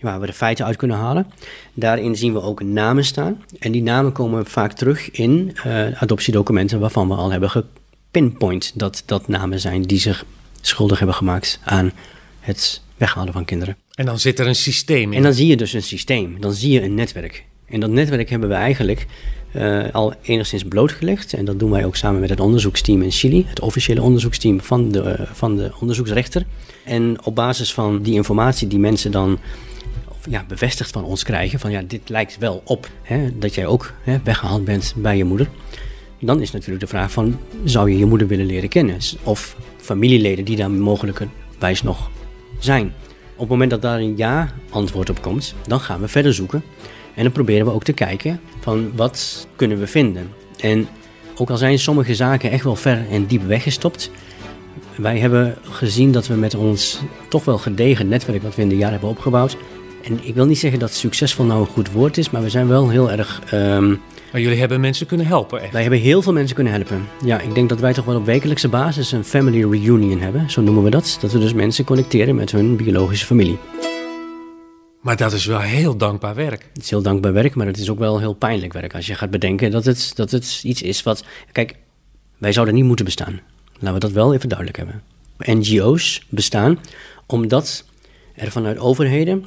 waar 0.00 0.20
we 0.20 0.26
de 0.26 0.32
feiten 0.32 0.64
uit 0.64 0.76
kunnen 0.76 0.96
halen. 0.96 1.26
Daarin 1.74 2.16
zien 2.16 2.32
we 2.32 2.40
ook 2.42 2.62
namen 2.62 3.04
staan. 3.04 3.42
En 3.58 3.72
die 3.72 3.82
namen 3.82 4.12
komen 4.12 4.46
vaak 4.46 4.72
terug 4.72 5.10
in 5.10 5.56
eh, 5.64 6.02
adoptiedocumenten 6.02 6.80
waarvan 6.80 7.08
we 7.08 7.14
al 7.14 7.30
hebben 7.30 7.50
gepinpoint 8.12 8.72
dat 8.74 9.02
dat 9.06 9.28
namen 9.28 9.60
zijn 9.60 9.82
die 9.82 9.98
zich 9.98 10.24
schuldig 10.60 10.98
hebben 10.98 11.16
gemaakt 11.16 11.60
aan 11.64 11.92
het 12.40 12.82
weghalen 12.96 13.32
van 13.32 13.44
kinderen. 13.44 13.76
En 13.94 14.06
dan 14.06 14.18
zit 14.18 14.38
er 14.38 14.46
een 14.46 14.54
systeem 14.54 15.10
in. 15.10 15.16
En 15.16 15.22
dan 15.22 15.32
zie 15.34 15.46
je 15.46 15.56
dus 15.56 15.72
een 15.72 15.82
systeem, 15.82 16.40
dan 16.40 16.52
zie 16.52 16.72
je 16.72 16.82
een 16.82 16.94
netwerk. 16.94 17.44
En 17.66 17.80
dat 17.80 17.90
netwerk 17.90 18.30
hebben 18.30 18.48
we 18.48 18.54
eigenlijk 18.54 19.06
eh, 19.52 19.84
al 19.92 20.14
enigszins 20.22 20.64
blootgelegd. 20.64 21.32
En 21.32 21.44
dat 21.44 21.58
doen 21.58 21.70
wij 21.70 21.84
ook 21.84 21.96
samen 21.96 22.20
met 22.20 22.30
het 22.30 22.40
onderzoeksteam 22.40 23.02
in 23.02 23.10
Chili, 23.10 23.44
het 23.48 23.60
officiële 23.60 24.02
onderzoeksteam 24.02 24.60
van 24.60 24.90
de, 24.92 25.00
eh, 25.00 25.26
van 25.32 25.56
de 25.56 25.72
onderzoeksrechter. 25.80 26.46
En 26.84 27.24
op 27.24 27.34
basis 27.34 27.74
van 27.74 28.02
die 28.02 28.14
informatie 28.14 28.68
die 28.68 28.78
mensen 28.78 29.10
dan 29.10 29.38
of, 30.08 30.16
ja, 30.30 30.44
bevestigd 30.48 30.90
van 30.90 31.04
ons 31.04 31.22
krijgen, 31.22 31.58
van 31.58 31.70
ja, 31.70 31.82
dit 31.86 32.08
lijkt 32.08 32.38
wel 32.38 32.62
op 32.64 32.90
hè, 33.02 33.38
dat 33.38 33.54
jij 33.54 33.66
ook 33.66 33.92
hè, 34.02 34.20
weggehaald 34.24 34.64
bent 34.64 34.94
bij 34.96 35.16
je 35.16 35.24
moeder. 35.24 35.48
Dan 36.20 36.40
is 36.40 36.50
natuurlijk 36.50 36.80
de 36.80 36.86
vraag 36.86 37.12
van, 37.12 37.38
zou 37.64 37.90
je 37.90 37.98
je 37.98 38.06
moeder 38.06 38.26
willen 38.26 38.46
leren 38.46 38.68
kennen? 38.68 38.98
Of 39.22 39.56
familieleden 39.76 40.44
die 40.44 40.56
daar 40.56 40.70
mogelijkerwijs 40.70 41.82
nog 41.82 42.10
zijn. 42.58 42.92
Op 43.34 43.38
het 43.38 43.48
moment 43.48 43.70
dat 43.70 43.82
daar 43.82 43.98
een 43.98 44.16
ja-antwoord 44.16 45.10
op 45.10 45.22
komt, 45.22 45.54
dan 45.66 45.80
gaan 45.80 46.00
we 46.00 46.08
verder 46.08 46.34
zoeken. 46.34 46.62
En 47.14 47.22
dan 47.22 47.32
proberen 47.32 47.66
we 47.66 47.72
ook 47.72 47.84
te 47.84 47.92
kijken 47.92 48.40
van 48.60 48.90
wat 48.96 49.46
kunnen 49.56 49.78
we 49.78 49.86
vinden. 49.86 50.28
En 50.60 50.88
ook 51.36 51.50
al 51.50 51.56
zijn 51.56 51.78
sommige 51.78 52.14
zaken 52.14 52.50
echt 52.50 52.64
wel 52.64 52.76
ver 52.76 53.06
en 53.10 53.26
diep 53.26 53.42
weggestopt, 53.42 54.10
wij 54.96 55.18
hebben 55.18 55.56
gezien 55.62 56.12
dat 56.12 56.26
we 56.26 56.34
met 56.34 56.54
ons 56.54 57.00
toch 57.28 57.44
wel 57.44 57.58
gedegen 57.58 58.08
netwerk 58.08 58.42
wat 58.42 58.54
we 58.54 58.62
in 58.62 58.68
de 58.68 58.76
jaren 58.76 58.92
hebben 58.92 59.08
opgebouwd. 59.10 59.56
En 60.04 60.18
ik 60.22 60.34
wil 60.34 60.46
niet 60.46 60.58
zeggen 60.58 60.80
dat 60.80 60.92
succesvol 60.92 61.44
nou 61.44 61.60
een 61.60 61.66
goed 61.66 61.92
woord 61.92 62.18
is, 62.18 62.30
maar 62.30 62.42
we 62.42 62.50
zijn 62.50 62.68
wel 62.68 62.88
heel 62.88 63.10
erg. 63.10 63.42
ehm, 63.50 63.94
Maar 64.32 64.40
jullie 64.40 64.58
hebben 64.58 64.80
mensen 64.80 65.06
kunnen 65.06 65.26
helpen, 65.26 65.60
echt. 65.60 65.72
wij 65.72 65.80
hebben 65.82 66.00
heel 66.00 66.22
veel 66.22 66.32
mensen 66.32 66.54
kunnen 66.54 66.72
helpen. 66.72 67.08
Ja, 67.24 67.40
ik 67.40 67.54
denk 67.54 67.68
dat 67.68 67.80
wij 67.80 67.92
toch 67.92 68.04
wel 68.04 68.16
op 68.16 68.24
wekelijkse 68.24 68.68
basis 68.68 69.12
een 69.12 69.24
family 69.24 69.70
reunion 69.70 70.20
hebben, 70.20 70.50
zo 70.50 70.60
noemen 70.60 70.82
we 70.82 70.90
dat. 70.90 71.18
Dat 71.20 71.32
we 71.32 71.38
dus 71.38 71.52
mensen 71.52 71.84
connecteren 71.84 72.34
met 72.34 72.50
hun 72.50 72.76
biologische 72.76 73.26
familie. 73.26 73.58
Maar 75.00 75.16
dat 75.16 75.32
is 75.32 75.46
wel 75.46 75.60
heel 75.60 75.96
dankbaar 75.96 76.34
werk. 76.34 76.68
Het 76.72 76.82
is 76.82 76.90
heel 76.90 77.02
dankbaar 77.02 77.32
werk, 77.32 77.54
maar 77.54 77.66
het 77.66 77.78
is 77.78 77.90
ook 77.90 77.98
wel 77.98 78.18
heel 78.18 78.32
pijnlijk 78.32 78.72
werk 78.72 78.94
als 78.94 79.06
je 79.06 79.14
gaat 79.14 79.30
bedenken 79.30 79.70
dat 79.70 79.84
het, 79.84 80.12
dat 80.14 80.30
het 80.30 80.60
iets 80.62 80.82
is 80.82 81.02
wat. 81.02 81.24
Kijk, 81.52 81.74
wij 82.38 82.52
zouden 82.52 82.74
niet 82.74 82.84
moeten 82.84 83.04
bestaan. 83.04 83.40
Laten 83.72 83.94
we 83.94 83.98
dat 83.98 84.12
wel 84.12 84.34
even 84.34 84.48
duidelijk 84.48 84.78
hebben. 84.78 85.02
NGO's 85.38 86.26
bestaan 86.28 86.78
omdat 87.26 87.84
er 88.34 88.50
vanuit 88.50 88.78
overheden 88.78 89.44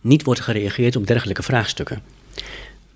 niet 0.00 0.24
wordt 0.24 0.40
gereageerd 0.40 0.96
op 0.96 1.06
dergelijke 1.06 1.42
vraagstukken. 1.42 2.02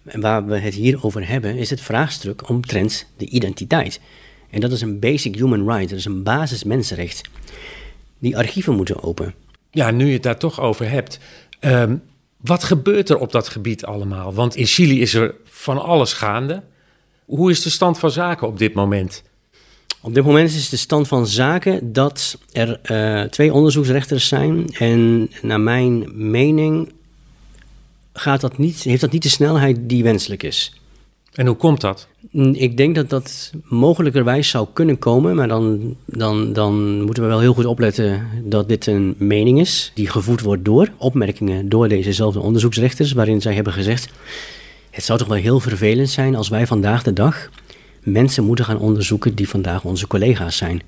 En 0.04 0.20
waar 0.20 0.46
we 0.46 0.58
het 0.58 0.74
hier 0.74 1.04
over 1.04 1.28
hebben, 1.28 1.56
is 1.56 1.70
het 1.70 1.80
vraagstuk 1.80 2.48
omtrent 2.48 3.06
de 3.16 3.26
identiteit. 3.26 4.00
En 4.50 4.60
dat 4.60 4.72
is 4.72 4.80
een 4.80 4.98
basic 4.98 5.34
human 5.34 5.68
right, 5.68 5.88
dat 5.88 5.98
is 5.98 6.04
een 6.04 6.22
basis 6.22 6.64
mensenrecht. 6.64 7.20
Die 8.18 8.36
archieven 8.36 8.74
moeten 8.74 9.02
open. 9.02 9.34
Ja, 9.70 9.90
nu 9.90 10.06
je 10.06 10.12
het 10.12 10.22
daar 10.22 10.38
toch 10.38 10.60
over 10.60 10.90
hebt. 10.90 11.18
ehm, 11.60 11.96
wat 12.36 12.64
gebeurt 12.64 13.08
er 13.08 13.18
op 13.18 13.32
dat 13.32 13.48
gebied 13.48 13.84
allemaal? 13.84 14.34
Want 14.34 14.56
in 14.56 14.66
Chili 14.66 15.00
is 15.00 15.14
er 15.14 15.34
van 15.44 15.82
alles 15.82 16.12
gaande. 16.12 16.62
Hoe 17.24 17.50
is 17.50 17.62
de 17.62 17.70
stand 17.70 17.98
van 17.98 18.10
zaken 18.10 18.46
op 18.46 18.58
dit 18.58 18.74
moment? 18.74 19.22
Op 20.00 20.14
dit 20.14 20.24
moment 20.24 20.50
is 20.50 20.68
de 20.68 20.76
stand 20.76 21.08
van 21.08 21.26
zaken 21.26 21.92
dat 21.92 22.38
er 22.52 22.80
eh, 22.82 23.22
twee 23.22 23.52
onderzoeksrechters 23.52 24.28
zijn. 24.28 24.68
En 24.72 25.30
naar 25.42 25.60
mijn 25.60 26.10
mening 26.30 26.92
gaat 28.12 28.40
dat 28.40 28.58
niet, 28.58 28.82
heeft 28.82 29.00
dat 29.00 29.12
niet 29.12 29.22
de 29.22 29.28
snelheid 29.28 29.78
die 29.80 30.02
wenselijk 30.02 30.42
is. 30.42 30.72
En 31.32 31.46
hoe 31.46 31.56
komt 31.56 31.80
dat? 31.80 32.08
Ik 32.52 32.76
denk 32.76 32.94
dat 32.94 33.10
dat 33.10 33.52
mogelijkerwijs 33.64 34.48
zou 34.48 34.66
kunnen 34.72 34.98
komen, 34.98 35.36
maar 35.36 35.48
dan, 35.48 35.96
dan, 36.06 36.52
dan 36.52 37.02
moeten 37.02 37.22
we 37.22 37.28
wel 37.28 37.40
heel 37.40 37.54
goed 37.54 37.64
opletten 37.64 38.26
dat 38.44 38.68
dit 38.68 38.86
een 38.86 39.14
mening 39.18 39.60
is 39.60 39.90
die 39.94 40.08
gevoed 40.08 40.40
wordt 40.40 40.64
door 40.64 40.92
opmerkingen 40.98 41.68
door 41.68 41.88
dezezelfde 41.88 42.40
onderzoeksrechters, 42.40 43.12
waarin 43.12 43.40
zij 43.40 43.54
hebben 43.54 43.72
gezegd: 43.72 44.08
Het 44.90 45.04
zou 45.04 45.18
toch 45.18 45.28
wel 45.28 45.36
heel 45.36 45.60
vervelend 45.60 46.10
zijn 46.10 46.34
als 46.34 46.48
wij 46.48 46.66
vandaag 46.66 47.02
de 47.02 47.12
dag 47.12 47.50
mensen 48.00 48.44
moeten 48.44 48.64
gaan 48.64 48.78
onderzoeken 48.78 49.34
die 49.34 49.48
vandaag 49.48 49.84
onze 49.84 50.06
collega's 50.06 50.56
zijn. 50.56 50.82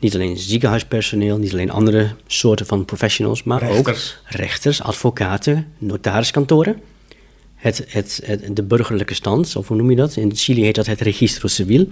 Niet 0.00 0.14
alleen 0.14 0.36
ziekenhuispersoneel, 0.36 1.38
niet 1.38 1.52
alleen 1.52 1.70
andere 1.70 2.10
soorten 2.26 2.66
van 2.66 2.84
professionals, 2.84 3.42
maar 3.42 3.60
Rechters. 3.60 4.18
ook 4.20 4.36
rechters, 4.36 4.82
advocaten, 4.82 5.72
notariskantoren. 5.78 6.80
Het, 7.54 7.84
het, 7.88 8.20
het, 8.24 8.56
de 8.56 8.62
burgerlijke 8.62 9.14
stand, 9.14 9.56
of 9.56 9.68
hoe 9.68 9.76
noem 9.76 9.90
je 9.90 9.96
dat? 9.96 10.16
In 10.16 10.34
Chili 10.34 10.62
heet 10.62 10.74
dat 10.74 10.86
het 10.86 11.00
registro 11.00 11.48
civil. 11.48 11.88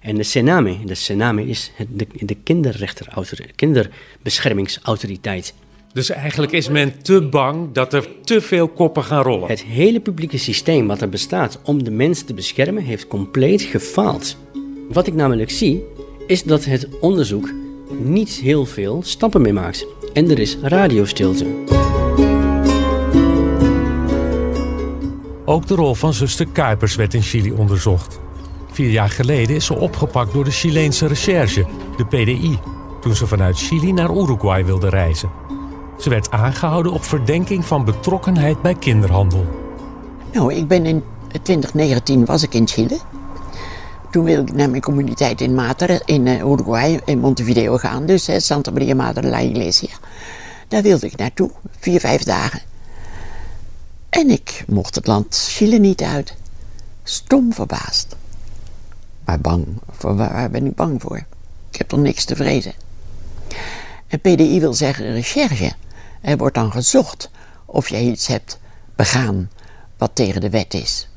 En 0.00 0.14
de 0.14 0.22
Sename, 0.22 0.76
de 0.84 0.94
Sename 0.94 1.46
is 1.46 1.72
het, 1.74 1.88
de, 1.90 2.06
de 2.20 2.36
kinderbeschermingsautoriteit. 3.56 5.54
Dus 5.92 6.10
eigenlijk 6.10 6.52
is 6.52 6.68
men 6.68 7.02
te 7.02 7.22
bang 7.22 7.72
dat 7.72 7.92
er 7.92 8.08
te 8.24 8.40
veel 8.40 8.68
koppen 8.68 9.04
gaan 9.04 9.22
rollen. 9.22 9.48
Het 9.48 9.62
hele 9.62 10.00
publieke 10.00 10.38
systeem 10.38 10.86
wat 10.86 11.00
er 11.00 11.08
bestaat 11.08 11.58
om 11.62 11.84
de 11.84 11.90
mensen 11.90 12.26
te 12.26 12.34
beschermen, 12.34 12.82
heeft 12.82 13.06
compleet 13.06 13.62
gefaald. 13.62 14.36
Wat 14.88 15.06
ik 15.06 15.14
namelijk 15.14 15.50
zie, 15.50 15.82
is 16.28 16.42
dat 16.42 16.64
het 16.64 16.88
onderzoek 17.00 17.50
niet 17.90 18.30
heel 18.30 18.66
veel 18.66 19.00
stappen 19.04 19.42
meer 19.42 19.52
maakt. 19.52 19.86
En 20.12 20.30
er 20.30 20.38
is 20.38 20.58
radiostilte. 20.62 21.46
Ook 25.44 25.66
de 25.66 25.74
rol 25.74 25.94
van 25.94 26.14
zuster 26.14 26.46
Kuipers 26.52 26.96
werd 26.96 27.14
in 27.14 27.22
Chili 27.22 27.52
onderzocht. 27.52 28.20
Vier 28.70 28.90
jaar 28.90 29.10
geleden 29.10 29.56
is 29.56 29.64
ze 29.64 29.74
opgepakt 29.74 30.32
door 30.32 30.44
de 30.44 30.50
Chileense 30.50 31.06
recherche, 31.06 31.66
de 31.96 32.04
PDI, 32.04 32.58
toen 33.00 33.14
ze 33.14 33.26
vanuit 33.26 33.58
Chili 33.58 33.92
naar 33.92 34.10
Uruguay 34.10 34.64
wilde 34.64 34.88
reizen. 34.88 35.30
Ze 35.98 36.10
werd 36.10 36.30
aangehouden 36.30 36.92
op 36.92 37.04
verdenking 37.04 37.64
van 37.64 37.84
betrokkenheid 37.84 38.62
bij 38.62 38.74
kinderhandel. 38.74 39.46
Nou, 40.32 40.54
ik 40.54 40.68
ben 40.68 40.86
in 40.86 41.02
2019 41.42 42.24
was 42.24 42.42
ik 42.42 42.54
in 42.54 42.68
Chile. 42.68 42.98
Toen 44.10 44.24
wilde 44.24 44.50
ik 44.50 44.56
naar 44.56 44.70
mijn 44.70 44.82
communiteit 44.82 45.40
in 45.40 45.54
Mater, 45.54 46.02
in 46.04 46.26
eh, 46.26 46.38
Uruguay, 46.38 47.00
in 47.04 47.18
Montevideo 47.18 47.76
gaan. 47.76 48.06
Dus 48.06 48.46
Santa 48.46 48.70
Maria 48.70 48.94
Madre 48.94 49.28
la 49.28 49.38
Iglesia. 49.38 49.94
Daar 50.68 50.82
wilde 50.82 51.06
ik 51.06 51.16
naartoe, 51.16 51.50
vier, 51.78 52.00
vijf 52.00 52.22
dagen. 52.22 52.60
En 54.08 54.30
ik 54.30 54.64
mocht 54.66 54.94
het 54.94 55.06
land 55.06 55.36
Chile 55.36 55.78
niet 55.78 56.02
uit. 56.02 56.34
Stom 57.02 57.52
verbaasd. 57.52 58.16
Maar 59.24 59.40
bang. 59.40 59.66
Voor 59.90 60.16
waar, 60.16 60.32
waar 60.32 60.50
ben 60.50 60.66
ik 60.66 60.74
bang 60.74 61.00
voor? 61.02 61.24
Ik 61.70 61.78
heb 61.78 61.92
er 61.92 61.98
niks 61.98 62.24
te 62.24 62.36
vrezen. 62.36 62.72
En 64.06 64.20
PDI 64.20 64.60
wil 64.60 64.74
zeggen 64.74 65.12
recherche. 65.12 65.72
Er 66.20 66.36
wordt 66.36 66.54
dan 66.54 66.72
gezocht 66.72 67.30
of 67.64 67.88
jij 67.88 68.02
iets 68.02 68.26
hebt 68.26 68.58
begaan 68.96 69.50
wat 69.96 70.10
tegen 70.14 70.40
de 70.40 70.50
wet 70.50 70.74
is. 70.74 71.08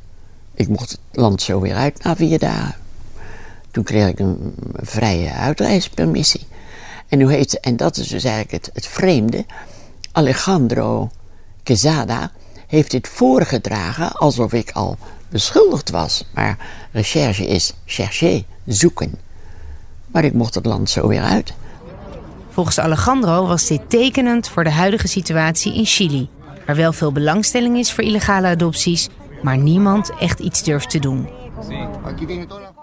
Ik 0.54 0.68
mocht 0.68 0.92
het 0.92 1.00
land 1.12 1.42
zo 1.42 1.60
weer 1.60 1.76
uit 1.76 2.04
na 2.04 2.16
vier 2.16 2.40
dagen. 2.40 2.81
Toen 3.72 3.84
kreeg 3.84 4.08
ik 4.08 4.20
een 4.20 4.56
vrije 4.74 5.32
uitreispermissie. 5.32 6.48
En, 7.08 7.22
hoe 7.22 7.32
heet, 7.32 7.60
en 7.60 7.78
dat 7.78 7.98
is 7.98 8.08
dus 8.08 8.24
eigenlijk 8.24 8.66
het, 8.66 8.70
het 8.74 8.88
vreemde. 8.88 9.46
Alejandro 10.12 11.10
Quesada 11.64 12.32
heeft 12.68 12.92
dit 12.92 13.08
voorgedragen 13.08 14.12
alsof 14.12 14.54
ik 14.54 14.72
al 14.72 14.98
beschuldigd 15.30 15.90
was. 15.90 16.26
Maar 16.34 16.58
recherche 16.92 17.48
is 17.48 17.74
chercher, 17.86 18.44
zoeken. 18.66 19.20
Maar 20.08 20.24
ik 20.24 20.34
mocht 20.34 20.56
het 20.56 20.66
land 20.66 20.90
zo 20.90 21.08
weer 21.08 21.22
uit. 21.22 21.54
Volgens 22.50 22.80
Alejandro 22.80 23.48
was 23.48 23.68
dit 23.68 23.82
tekenend 23.88 24.48
voor 24.48 24.64
de 24.64 24.72
huidige 24.72 25.08
situatie 25.08 25.76
in 25.76 25.86
Chili, 25.86 26.30
waar 26.66 26.76
wel 26.76 26.94
veel 26.94 27.12
belangstelling 27.12 27.78
is 27.78 27.92
voor 27.92 28.04
illegale 28.04 28.48
adopties, 28.48 29.10
maar 29.42 29.58
niemand 29.58 30.12
echt 30.20 30.40
iets 30.40 30.64
durft 30.64 30.90
te 30.90 31.00
doen. 31.00 31.30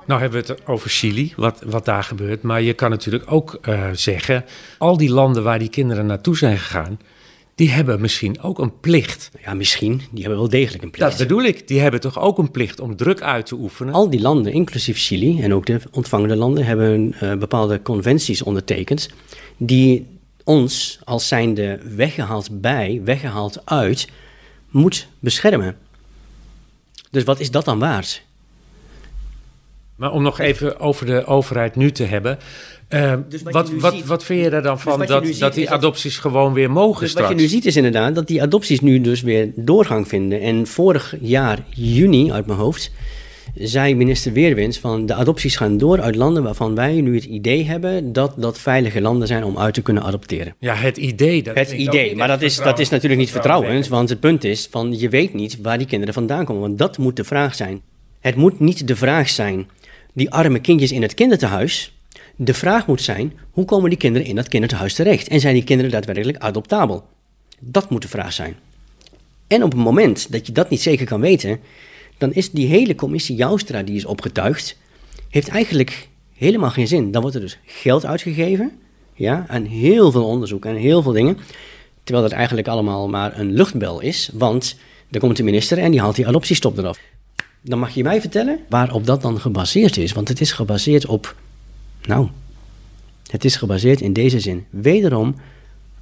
Nou 0.08 0.20
hebben 0.20 0.42
we 0.42 0.52
het 0.52 0.66
over 0.66 0.90
Chili, 0.90 1.32
wat, 1.36 1.62
wat 1.66 1.84
daar 1.84 2.04
gebeurt. 2.04 2.42
Maar 2.42 2.62
je 2.62 2.72
kan 2.72 2.90
natuurlijk 2.90 3.32
ook 3.32 3.58
eh, 3.62 3.88
zeggen, 3.92 4.44
al 4.78 4.96
die 4.96 5.10
landen 5.10 5.42
waar 5.42 5.58
die 5.58 5.68
kinderen 5.68 6.06
naartoe 6.06 6.36
zijn 6.36 6.58
gegaan, 6.58 6.98
die 7.54 7.70
hebben 7.70 8.00
misschien 8.00 8.42
ook 8.42 8.58
een 8.58 8.80
plicht. 8.80 9.30
Ja, 9.44 9.54
misschien. 9.54 10.02
Die 10.10 10.20
hebben 10.20 10.38
wel 10.38 10.48
degelijk 10.48 10.82
een 10.82 10.90
plicht. 10.90 11.10
Dat 11.10 11.18
bedoel 11.18 11.42
ik. 11.42 11.68
Die 11.68 11.80
hebben 11.80 12.00
toch 12.00 12.20
ook 12.20 12.38
een 12.38 12.50
plicht 12.50 12.80
om 12.80 12.96
druk 12.96 13.22
uit 13.22 13.46
te 13.46 13.54
oefenen. 13.54 13.94
Al 13.94 14.10
die 14.10 14.20
landen, 14.20 14.52
inclusief 14.52 14.98
Chili 14.98 15.42
en 15.42 15.54
ook 15.54 15.66
de 15.66 15.80
ontvangende 15.90 16.36
landen, 16.36 16.64
hebben 16.64 17.14
eh, 17.20 17.34
bepaalde 17.34 17.82
conventies 17.82 18.42
ondertekend 18.42 19.08
die 19.56 20.06
ons 20.44 20.98
als 21.04 21.28
zijnde 21.28 21.80
weggehaald 21.96 22.60
bij, 22.60 23.00
weggehaald 23.04 23.60
uit, 23.64 24.08
moet 24.70 25.08
beschermen. 25.18 25.76
Dus 27.10 27.24
wat 27.24 27.40
is 27.40 27.50
dat 27.50 27.64
dan 27.64 27.78
waard? 27.78 28.26
Maar 29.98 30.12
om 30.12 30.22
nog 30.22 30.38
even 30.38 30.80
over 30.80 31.06
de 31.06 31.24
overheid 31.26 31.76
nu 31.76 31.90
te 31.90 32.04
hebben. 32.04 32.38
eh, 32.88 33.14
Dus 33.28 33.42
wat 33.42 33.52
wat, 33.52 33.70
wat, 33.80 33.94
ziet- 33.94 34.06
wat 34.06 34.24
vind 34.24 34.44
je 34.44 34.50
er 34.50 34.62
dan 34.62 34.80
van 34.80 34.98
wat 34.98 35.08
je 35.08 35.14
dat, 35.14 35.24
dat 35.38 35.54
die 35.54 35.64
dat- 35.64 35.74
adopties 35.74 36.16
gewoon 36.18 36.52
weer 36.52 36.70
mogen 36.70 37.00
Dus 37.00 37.10
straks? 37.10 37.28
wat 37.28 37.36
je 37.38 37.42
nu 37.44 37.50
ziet 37.50 37.64
is 37.66 37.76
inderdaad 37.76 38.14
dat 38.14 38.26
die 38.26 38.42
adopties 38.42 38.80
nu 38.80 39.00
dus 39.00 39.20
weer 39.22 39.52
doorgang 39.56 40.08
vinden. 40.08 40.40
En 40.40 40.66
vorig 40.66 41.14
jaar, 41.20 41.58
juni 41.74 42.32
uit 42.32 42.46
mijn 42.46 42.58
hoofd, 42.58 42.90
zei 43.54 43.94
minister 43.94 44.32
Weerwins 44.32 44.78
van 44.78 45.06
de 45.06 45.14
adopties 45.14 45.56
gaan 45.56 45.78
door 45.78 46.00
uit 46.00 46.14
landen 46.16 46.42
waarvan 46.42 46.74
wij 46.74 47.00
nu 47.00 47.14
het 47.14 47.24
idee 47.24 47.64
hebben 47.64 48.12
dat 48.12 48.34
dat 48.36 48.58
veilige 48.58 49.00
landen 49.00 49.28
zijn 49.28 49.44
om 49.44 49.58
uit 49.58 49.74
te 49.74 49.82
kunnen 49.82 50.02
adopteren. 50.02 50.54
Ja, 50.58 50.74
het 50.74 50.96
idee. 50.96 51.42
Dat 51.42 51.54
Het 51.54 51.72
idee, 51.72 52.16
maar 52.16 52.28
dat 52.28 52.42
is, 52.42 52.56
dat 52.56 52.78
is 52.78 52.88
natuurlijk 52.88 53.20
niet 53.20 53.30
vertrouwend, 53.30 53.88
want 53.88 54.08
het 54.08 54.20
punt 54.20 54.44
is 54.44 54.68
van 54.70 54.98
je 54.98 55.08
weet 55.08 55.34
niet 55.34 55.58
waar 55.62 55.78
die 55.78 55.86
kinderen 55.86 56.14
vandaan 56.14 56.44
komen, 56.44 56.62
want 56.62 56.78
dat 56.78 56.98
moet 56.98 57.16
de 57.16 57.24
vraag 57.24 57.54
zijn. 57.54 57.80
Het 58.20 58.34
moet 58.36 58.60
niet 58.60 58.86
de 58.88 58.96
vraag 58.96 59.28
zijn, 59.28 59.68
die 60.18 60.30
arme 60.30 60.60
kindjes 60.60 60.92
in 60.92 61.02
het 61.02 61.14
kinderthuis. 61.14 61.92
De 62.37 62.54
vraag 62.54 62.87
moet 62.87 63.02
zijn, 63.02 63.32
hoe 63.50 63.64
komen 63.64 63.90
die 63.90 63.98
kinderen 63.98 64.26
in 64.26 64.34
dat 64.34 64.48
kinderthuis 64.48 64.94
terecht? 64.94 65.28
En 65.28 65.40
zijn 65.40 65.54
die 65.54 65.64
kinderen 65.64 65.90
daadwerkelijk 65.90 66.38
adoptabel? 66.38 67.04
Dat 67.60 67.90
moet 67.90 68.02
de 68.02 68.08
vraag 68.08 68.32
zijn. 68.32 68.56
En 69.46 69.62
op 69.62 69.72
het 69.72 69.80
moment 69.80 70.32
dat 70.32 70.46
je 70.46 70.52
dat 70.52 70.70
niet 70.70 70.80
zeker 70.80 71.06
kan 71.06 71.20
weten, 71.20 71.60
dan 72.18 72.32
is 72.32 72.50
die 72.50 72.66
hele 72.66 72.94
commissie 72.94 73.37
Joustra 73.37 73.82
die 73.82 73.96
is 73.96 74.04
opgetuigd, 74.04 74.76
heeft 75.28 75.48
eigenlijk 75.48 76.08
helemaal 76.34 76.70
geen 76.70 76.88
zin. 76.88 77.10
Dan 77.10 77.20
wordt 77.20 77.37
er 77.37 77.42
dus 77.42 77.58
geld 77.64 78.06
uitgegeven, 78.06 78.72
ja, 79.14 79.44
aan 79.48 79.64
heel 79.64 80.10
veel 80.10 80.26
onderzoek 80.26 80.64
en 80.64 80.75
heel 80.75 81.02
veel 81.02 81.12
dingen, 81.12 81.38
terwijl 82.04 82.28
dat 82.28 82.37
eigenlijk 82.37 82.68
allemaal 82.68 83.08
maar 83.08 83.38
een 83.38 83.52
luchtbel 83.52 84.00
is, 84.00 84.30
want 84.32 84.76
Dan 85.10 85.20
komt 85.20 85.37
de 85.37 85.42
minister 85.42 85.78
en 85.78 85.90
die 85.90 86.00
haalt 86.00 86.16
die 86.16 86.26
adoptiestop 86.26 86.78
eraf. 86.78 86.98
Dan 87.60 87.78
mag 87.78 87.90
je 87.90 88.02
mij 88.02 88.20
vertellen 88.20 88.58
waarop 88.68 89.06
dat 89.06 89.22
dan 89.22 89.40
gebaseerd 89.40 89.96
is. 89.96 90.12
Want 90.12 90.28
het 90.28 90.40
is 90.40 90.52
gebaseerd 90.52 91.06
op. 91.06 91.36
Nou, 92.02 92.28
het 93.30 93.44
is 93.44 93.56
gebaseerd 93.56 94.00
in 94.00 94.12
deze 94.12 94.40
zin 94.40 94.66
wederom 94.70 95.36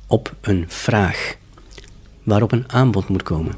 op 0.06 0.34
een 0.40 0.64
vraag. 0.68 1.36
Waarop 2.22 2.52
een 2.52 2.72
aanbod 2.72 3.08
moet 3.08 3.22
komen. 3.22 3.54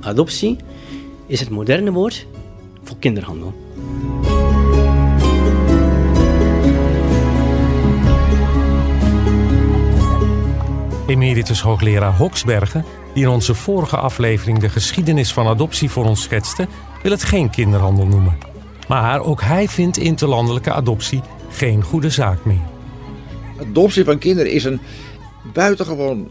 Adoptie 0.00 0.56
is 1.26 1.40
het 1.40 1.50
moderne 1.50 1.92
woord 1.92 2.26
voor 2.82 2.96
kinderhandel. 2.98 3.54
Emeritus 11.06 11.60
hoogleraar 11.60 12.16
Hoksbergen, 12.16 12.84
die 13.16 13.24
in 13.24 13.30
onze 13.30 13.54
vorige 13.54 13.96
aflevering 13.96 14.58
de 14.58 14.68
geschiedenis 14.68 15.32
van 15.32 15.46
adoptie 15.46 15.90
voor 15.90 16.04
ons 16.04 16.22
schetste, 16.22 16.66
wil 17.02 17.10
het 17.10 17.22
geen 17.24 17.50
kinderhandel 17.50 18.06
noemen. 18.06 18.38
Maar 18.88 19.20
ook 19.20 19.42
hij 19.42 19.68
vindt 19.68 19.96
interlandelijke 19.96 20.72
adoptie 20.72 21.22
geen 21.50 21.82
goede 21.82 22.10
zaak 22.10 22.44
meer. 22.44 22.68
Adoptie 23.60 24.04
van 24.04 24.18
kinderen 24.18 24.52
is 24.52 24.64
een 24.64 24.80
buitengewoon 25.52 26.30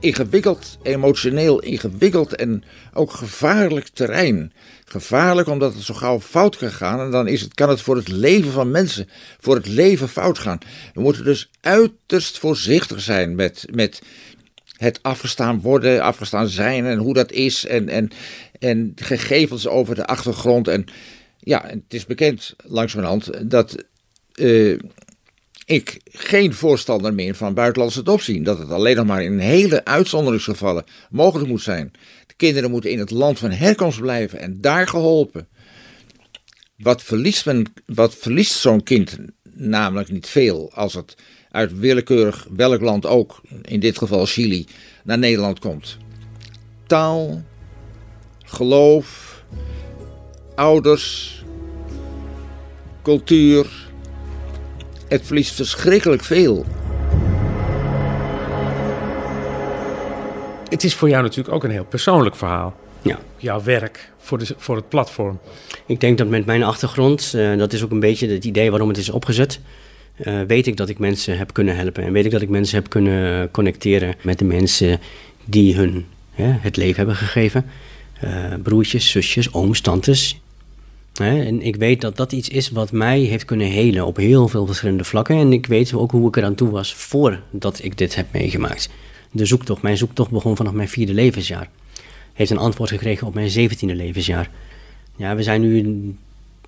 ingewikkeld, 0.00 0.78
emotioneel 0.82 1.60
ingewikkeld 1.60 2.34
en 2.34 2.64
ook 2.94 3.12
gevaarlijk 3.12 3.88
terrein. 3.88 4.52
Gevaarlijk 4.84 5.48
omdat 5.48 5.74
het 5.74 5.82
zo 5.82 5.94
gauw 5.94 6.20
fout 6.20 6.56
kan 6.56 6.70
gaan 6.70 7.00
en 7.00 7.10
dan 7.10 7.28
is 7.28 7.40
het, 7.40 7.54
kan 7.54 7.68
het 7.68 7.80
voor 7.80 7.96
het 7.96 8.08
leven 8.08 8.52
van 8.52 8.70
mensen, 8.70 9.08
voor 9.40 9.54
het 9.54 9.66
leven 9.66 10.08
fout 10.08 10.38
gaan. 10.38 10.58
We 10.94 11.00
moeten 11.00 11.24
dus 11.24 11.50
uiterst 11.60 12.38
voorzichtig 12.38 13.00
zijn 13.00 13.34
met, 13.34 13.66
met 13.72 14.02
het 14.80 15.02
afgestaan 15.02 15.60
worden, 15.60 16.00
afgestaan 16.00 16.48
zijn 16.48 16.84
en 16.84 16.98
hoe 16.98 17.14
dat 17.14 17.32
is 17.32 17.66
en, 17.66 17.88
en, 17.88 18.10
en 18.58 18.92
gegevens 18.94 19.68
over 19.68 19.94
de 19.94 20.06
achtergrond. 20.06 20.68
En 20.68 20.84
ja, 21.38 21.64
het 21.66 21.82
is 21.88 22.06
bekend 22.06 22.54
langzamerhand 22.66 23.50
dat 23.50 23.84
uh, 24.34 24.78
ik 25.64 26.00
geen 26.04 26.54
voorstander 26.54 27.14
meer 27.14 27.34
van 27.34 27.54
buitenlandse 27.54 28.00
adoptie. 28.00 28.42
Dat 28.42 28.58
het 28.58 28.70
alleen 28.70 28.96
nog 28.96 29.06
maar 29.06 29.22
in 29.22 29.38
hele 29.38 29.84
uitzonderingsgevallen 29.84 30.84
mogelijk 31.10 31.48
moet 31.48 31.62
zijn. 31.62 31.90
De 32.26 32.34
kinderen 32.36 32.70
moeten 32.70 32.90
in 32.90 32.98
het 32.98 33.10
land 33.10 33.38
van 33.38 33.50
herkomst 33.50 34.00
blijven 34.00 34.40
en 34.40 34.60
daar 34.60 34.88
geholpen. 34.88 35.48
Wat 36.76 37.02
verliest, 37.02 37.46
wat 37.86 38.14
verliest 38.14 38.52
zo'n 38.52 38.82
kind 38.82 39.18
namelijk 39.54 40.10
niet 40.10 40.26
veel 40.26 40.70
als 40.74 40.94
het 40.94 41.16
uit 41.50 41.78
willekeurig 41.78 42.46
welk 42.50 42.80
land 42.80 43.06
ook, 43.06 43.40
in 43.62 43.80
dit 43.80 43.98
geval 43.98 44.26
Chili, 44.26 44.66
naar 45.04 45.18
Nederland 45.18 45.58
komt. 45.58 45.96
Taal, 46.86 47.42
geloof, 48.44 49.42
ouders, 50.54 51.42
cultuur 53.02 53.88
het 55.10 55.26
verliest 55.26 55.54
verschrikkelijk 55.54 56.24
veel. 56.24 56.64
Het 60.68 60.84
is 60.84 60.94
voor 60.94 61.08
jou 61.08 61.22
natuurlijk 61.22 61.54
ook 61.54 61.64
een 61.64 61.70
heel 61.70 61.84
persoonlijk 61.84 62.36
verhaal. 62.36 62.76
Ja. 63.02 63.18
Jouw 63.36 63.62
werk 63.62 64.12
voor, 64.18 64.38
de, 64.38 64.54
voor 64.56 64.76
het 64.76 64.88
platform. 64.88 65.38
Ik 65.86 66.00
denk 66.00 66.18
dat 66.18 66.28
met 66.28 66.46
mijn 66.46 66.62
achtergrond, 66.62 67.32
uh, 67.36 67.58
dat 67.58 67.72
is 67.72 67.84
ook 67.84 67.90
een 67.90 68.00
beetje 68.00 68.28
het 68.28 68.44
idee 68.44 68.70
waarom 68.70 68.88
het 68.88 68.98
is 68.98 69.10
opgezet. 69.10 69.60
Uh, 70.24 70.40
weet 70.42 70.66
ik 70.66 70.76
dat 70.76 70.88
ik 70.88 70.98
mensen 70.98 71.38
heb 71.38 71.52
kunnen 71.52 71.76
helpen. 71.76 72.04
En 72.04 72.12
weet 72.12 72.24
ik 72.24 72.30
dat 72.30 72.42
ik 72.42 72.48
mensen 72.48 72.76
heb 72.76 72.88
kunnen 72.88 73.50
connecteren 73.50 74.14
met 74.22 74.38
de 74.38 74.44
mensen 74.44 75.00
die 75.44 75.74
hun 75.74 76.06
het 76.40 76.76
leven 76.76 76.96
hebben 76.96 77.16
gegeven. 77.16 77.64
Uh, 78.24 78.54
broertjes, 78.62 79.10
zusjes, 79.10 79.52
ooms, 79.52 79.80
tantes. 79.80 80.40
En 81.14 81.62
ik 81.62 81.76
weet 81.76 82.00
dat 82.00 82.16
dat 82.16 82.32
iets 82.32 82.48
is 82.48 82.70
wat 82.70 82.92
mij 82.92 83.20
heeft 83.20 83.44
kunnen 83.44 83.66
helen 83.66 84.06
op 84.06 84.16
heel 84.16 84.48
veel 84.48 84.66
verschillende 84.66 85.04
vlakken. 85.04 85.36
En 85.36 85.52
ik 85.52 85.66
weet 85.66 85.94
ook 85.94 86.10
hoe 86.10 86.28
ik 86.28 86.36
eraan 86.36 86.54
toe 86.54 86.70
was 86.70 86.94
voordat 86.94 87.80
ik 87.82 87.98
dit 87.98 88.14
heb 88.14 88.26
meegemaakt. 88.32 88.88
De 89.32 89.44
zoektocht, 89.44 89.82
mijn 89.82 89.96
zoektocht 89.96 90.30
begon 90.30 90.56
vanaf 90.56 90.72
mijn 90.72 90.88
vierde 90.88 91.14
levensjaar. 91.14 91.68
Heeft 92.32 92.50
een 92.50 92.58
antwoord 92.58 92.90
gekregen 92.90 93.26
op 93.26 93.34
mijn 93.34 93.50
zeventiende 93.50 93.94
levensjaar. 93.94 94.50
Ja, 95.16 95.36
we 95.36 95.42
zijn 95.42 95.60
nu 95.60 96.14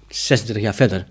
26 0.08 0.64
jaar 0.64 0.74
verder. 0.74 1.06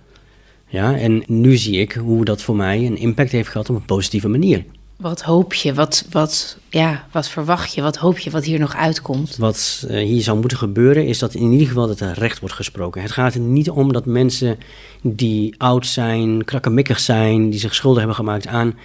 Ja, 0.71 0.97
en 0.97 1.23
nu 1.27 1.57
zie 1.57 1.79
ik 1.79 1.91
hoe 1.91 2.25
dat 2.25 2.41
voor 2.41 2.55
mij 2.55 2.85
een 2.85 2.97
impact 2.97 3.31
heeft 3.31 3.49
gehad 3.49 3.69
op 3.69 3.75
een 3.75 3.85
positieve 3.85 4.27
manier. 4.27 4.65
Wat 4.95 5.21
hoop 5.21 5.53
je? 5.53 5.73
Wat, 5.73 6.05
wat, 6.11 6.57
ja, 6.69 7.07
wat 7.11 7.29
verwacht 7.29 7.73
je? 7.73 7.81
Wat 7.81 7.97
hoop 7.97 8.17
je 8.17 8.29
wat 8.29 8.43
hier 8.43 8.59
nog 8.59 8.75
uitkomt? 8.75 9.37
Wat 9.37 9.85
uh, 9.89 9.97
hier 10.03 10.21
zou 10.21 10.39
moeten 10.39 10.57
gebeuren 10.57 11.07
is 11.07 11.19
dat 11.19 11.33
in 11.33 11.51
ieder 11.51 11.67
geval 11.67 11.87
dat 11.87 11.99
er 11.99 12.13
recht 12.13 12.39
wordt 12.39 12.55
gesproken. 12.55 13.01
Het 13.01 13.11
gaat 13.11 13.33
er 13.33 13.39
niet 13.39 13.69
om 13.69 13.93
dat 13.93 14.05
mensen 14.05 14.57
die 15.01 15.55
oud 15.57 15.87
zijn, 15.87 16.45
krakkemikkig 16.45 16.99
zijn, 16.99 17.49
die 17.49 17.59
zich 17.59 17.75
schuldig 17.75 17.99
hebben 17.99 18.17
gemaakt 18.17 18.47
aan 18.47 18.77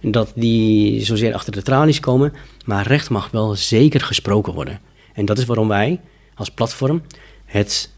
dat 0.00 0.32
die 0.34 1.04
zozeer 1.04 1.34
achter 1.34 1.52
de 1.52 1.62
tralies 1.62 2.00
komen. 2.00 2.32
Maar 2.64 2.86
recht 2.86 3.10
mag 3.10 3.30
wel 3.30 3.54
zeker 3.54 4.00
gesproken 4.00 4.54
worden. 4.54 4.80
En 5.14 5.24
dat 5.24 5.38
is 5.38 5.44
waarom 5.44 5.68
wij 5.68 6.00
als 6.34 6.50
platform 6.50 7.02
het 7.44 7.90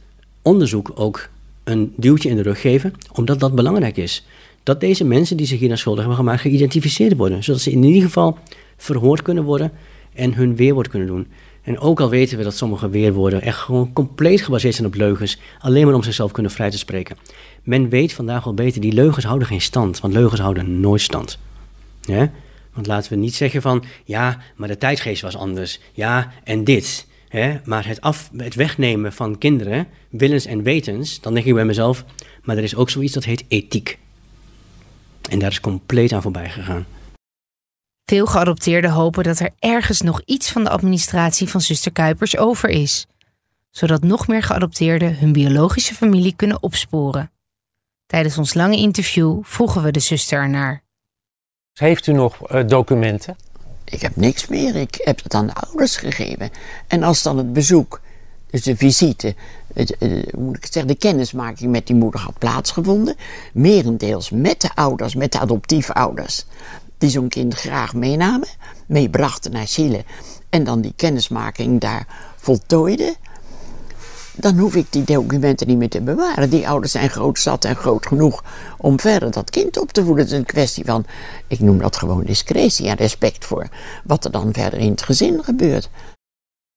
onderzoek 0.43 0.93
ook 0.95 1.29
een 1.71 1.93
duwtje 1.97 2.29
in 2.29 2.37
de 2.37 2.43
rug 2.43 2.61
geven, 2.61 2.95
omdat 3.13 3.41
dat 3.41 3.55
belangrijk 3.55 3.97
is 3.97 4.27
dat 4.63 4.81
deze 4.81 5.05
mensen 5.05 5.37
die 5.37 5.47
zich 5.47 5.59
hier 5.59 5.69
naar 5.69 5.79
schuldig 5.79 6.01
hebben 6.05 6.19
gemaakt 6.19 6.41
geïdentificeerd 6.41 7.17
worden. 7.17 7.45
Zodat 7.45 7.61
ze 7.61 7.71
in 7.71 7.83
ieder 7.83 8.03
geval 8.03 8.39
verhoord 8.77 9.23
kunnen 9.23 9.45
worden 9.45 9.73
en 10.15 10.35
hun 10.35 10.57
weerwoord 10.57 10.89
kunnen 10.89 11.09
doen. 11.09 11.27
En 11.63 11.79
ook 11.79 12.01
al 12.01 12.09
weten 12.09 12.39
we 12.39 12.45
dat 12.45 12.57
sommige 12.57 12.89
weerwoorden 12.89 13.43
echt 13.43 13.59
gewoon 13.59 13.93
compleet 13.93 14.41
gebaseerd 14.41 14.75
zijn 14.75 14.87
op 14.87 14.95
leugens, 14.95 15.39
alleen 15.59 15.85
maar 15.87 15.95
om 15.95 16.03
zichzelf 16.03 16.33
kunnen 16.33 16.53
vrij 16.53 16.71
te 16.71 16.79
spreken. 16.79 17.17
Men 17.63 17.89
weet 17.89 18.13
vandaag 18.13 18.47
al 18.47 18.55
beter, 18.55 18.81
die 18.81 18.93
leugens 18.93 19.25
houden 19.25 19.49
geen 19.49 19.61
stand, 19.61 20.01
want 20.01 20.15
leugens 20.15 20.41
houden 20.41 20.81
nooit 20.81 21.01
stand. 21.01 21.39
Ja? 22.01 22.31
Want 22.73 22.87
laten 22.87 23.13
we 23.13 23.19
niet 23.19 23.35
zeggen 23.35 23.63
van, 23.63 23.85
ja, 24.05 24.39
maar 24.57 24.69
de 24.69 24.79
tijdgeest 24.79 25.23
was 25.23 25.37
anders, 25.37 25.81
ja, 25.93 26.33
en 26.45 26.65
dit. 26.65 27.07
Hè? 27.29 27.59
Maar 27.65 27.87
het, 27.87 28.01
af, 28.01 28.31
het 28.37 28.55
wegnemen 28.55 29.13
van 29.13 29.39
kinderen, 29.39 29.89
willens 30.11 30.47
en 30.47 30.63
wetens, 30.63 31.21
dan 31.21 31.35
denk 31.35 31.47
ik 31.47 31.55
bij 31.55 31.65
mezelf, 31.65 32.05
maar 32.43 32.57
er 32.57 32.63
is 32.63 32.75
ook 32.75 32.91
zoiets 32.91 33.13
dat 33.13 33.25
heet 33.25 33.45
ethiek. 33.49 33.99
En 35.31 35.39
daar 35.39 35.51
is 35.51 35.61
compleet 35.61 36.13
aan 36.13 36.23
voorbij 36.23 36.51
gegaan. 36.51 36.87
Veel 38.05 38.27
geadopteerden 38.27 38.91
hopen 38.91 39.25
dat 39.25 39.39
er 39.39 39.51
ergens 39.59 40.01
nog 40.01 40.23
iets 40.25 40.53
van 40.53 40.65
de 40.65 40.71
administratie 40.71 41.49
van 41.49 41.61
zuster 41.61 41.93
Kuipers 41.93 42.37
over 42.37 42.69
is, 42.69 43.07
zodat 43.71 44.03
nog 44.03 44.29
meer 44.29 44.43
geadopteerden 44.43 45.19
hun 45.19 45.33
biologische 45.33 45.95
familie 45.95 46.37
kunnen 46.37 46.63
opsporen. 46.63 47.31
Tijdens 48.07 48.39
ons 48.39 48.55
lange 48.55 48.77
interview 48.77 49.39
vroegen 49.43 49.83
we 49.83 49.91
de 49.91 50.01
zuster 50.01 50.39
ernaar. 50.39 50.83
Heeft 51.73 52.07
u 52.07 52.13
nog 52.13 52.53
uh, 52.53 52.67
documenten? 52.67 53.37
Ik 53.91 54.03
heb 54.03 54.17
niks 54.17 54.47
meer. 54.47 54.77
Ik 54.77 55.01
heb 55.05 55.23
het 55.23 55.35
aan 55.35 55.47
de 55.47 55.55
ouders 55.55 55.97
gegeven. 55.97 56.51
En 56.87 57.03
als 57.03 57.23
dan 57.23 57.37
het 57.37 57.53
bezoek, 57.53 58.01
dus 58.51 58.63
de 58.63 58.77
visite, 58.77 59.35
het, 59.75 59.97
uh, 59.99 60.23
moet 60.39 60.57
ik 60.57 60.67
zeggen, 60.71 60.87
de 60.87 60.99
kennismaking 60.99 61.71
met 61.71 61.87
die 61.87 61.97
moeder 61.97 62.21
had 62.21 62.39
plaatsgevonden. 62.39 63.17
Merendeels 63.53 64.31
met 64.31 64.61
de 64.61 64.75
ouders, 64.75 65.15
met 65.15 65.33
de 65.33 65.39
adoptiefouders. 65.39 66.47
Die 66.99 67.11
zo'n 67.11 67.29
kind 67.29 67.55
graag 67.55 67.95
meenamen, 67.95 68.49
meebrachten 68.87 69.53
naar 69.53 69.67
Chile. 69.67 70.05
En 70.49 70.65
dan 70.65 70.81
die 70.81 70.93
kennismaking 70.97 71.81
daar 71.81 72.07
voltooiden. 72.37 73.15
Dan 74.41 74.59
hoef 74.59 74.75
ik 74.75 74.87
die 74.91 75.05
documenten 75.05 75.67
niet 75.67 75.79
meer 75.79 75.89
te 75.89 76.01
bewaren. 76.01 76.51
Die 76.51 76.69
ouders 76.69 76.93
zijn 76.93 77.11
groot 77.11 77.39
zat 77.39 77.65
en 77.65 77.77
groot 77.77 78.07
genoeg 78.07 78.45
om 78.79 79.01
verder 79.01 79.31
dat 79.31 79.51
kind 79.51 79.79
op 79.79 79.93
te 79.93 80.05
voeden. 80.05 80.25
Het 80.25 80.33
is 80.33 80.39
een 80.39 80.45
kwestie 80.45 80.85
van, 80.85 81.05
ik 81.47 81.61
noem 81.61 81.79
dat 81.79 81.97
gewoon 81.97 82.25
discretie 82.25 82.89
en 82.89 82.97
respect 82.97 83.45
voor 83.45 83.69
wat 84.05 84.25
er 84.25 84.31
dan 84.31 84.53
verder 84.53 84.79
in 84.79 84.91
het 84.91 85.03
gezin 85.03 85.45
gebeurt. 85.45 85.91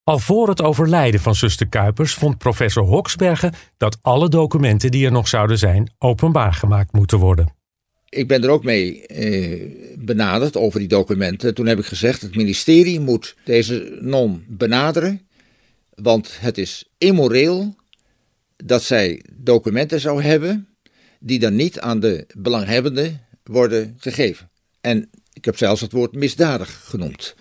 Al 0.03 0.19
voor 0.19 0.49
het 0.49 0.61
overlijden 0.61 1.19
van 1.19 1.35
zuster 1.35 1.67
Kuipers 1.67 2.13
vond 2.13 2.37
professor 2.37 2.83
Hoksbergen 2.83 3.53
dat 3.77 3.97
alle 4.01 4.29
documenten 4.29 4.91
die 4.91 5.05
er 5.05 5.11
nog 5.11 5.27
zouden 5.27 5.57
zijn 5.57 5.91
openbaar 5.97 6.53
gemaakt 6.53 6.93
moeten 6.93 7.17
worden. 7.17 7.53
Ik 8.09 8.27
ben 8.27 8.43
er 8.43 8.49
ook 8.49 8.63
mee 8.63 9.05
eh, 9.05 9.95
benaderd 9.99 10.57
over 10.57 10.79
die 10.79 10.87
documenten. 10.87 11.53
Toen 11.53 11.65
heb 11.65 11.79
ik 11.79 11.85
gezegd: 11.85 12.21
het 12.21 12.35
ministerie 12.35 12.99
moet 12.99 13.35
deze 13.43 13.97
non 14.01 14.43
benaderen, 14.47 15.27
want 15.95 16.39
het 16.39 16.57
is 16.57 16.89
immoreel 16.97 17.75
dat 18.55 18.83
zij 18.83 19.23
documenten 19.33 19.99
zou 19.99 20.21
hebben 20.23 20.67
die 21.19 21.39
dan 21.39 21.55
niet 21.55 21.79
aan 21.79 21.99
de 21.99 22.25
belanghebbenden 22.37 23.21
worden 23.43 23.95
gegeven. 23.99 24.49
En 24.81 25.09
ik 25.33 25.45
heb 25.45 25.57
zelfs 25.57 25.81
het 25.81 25.91
woord 25.91 26.13
misdadig 26.13 26.81
genoemd 26.83 27.35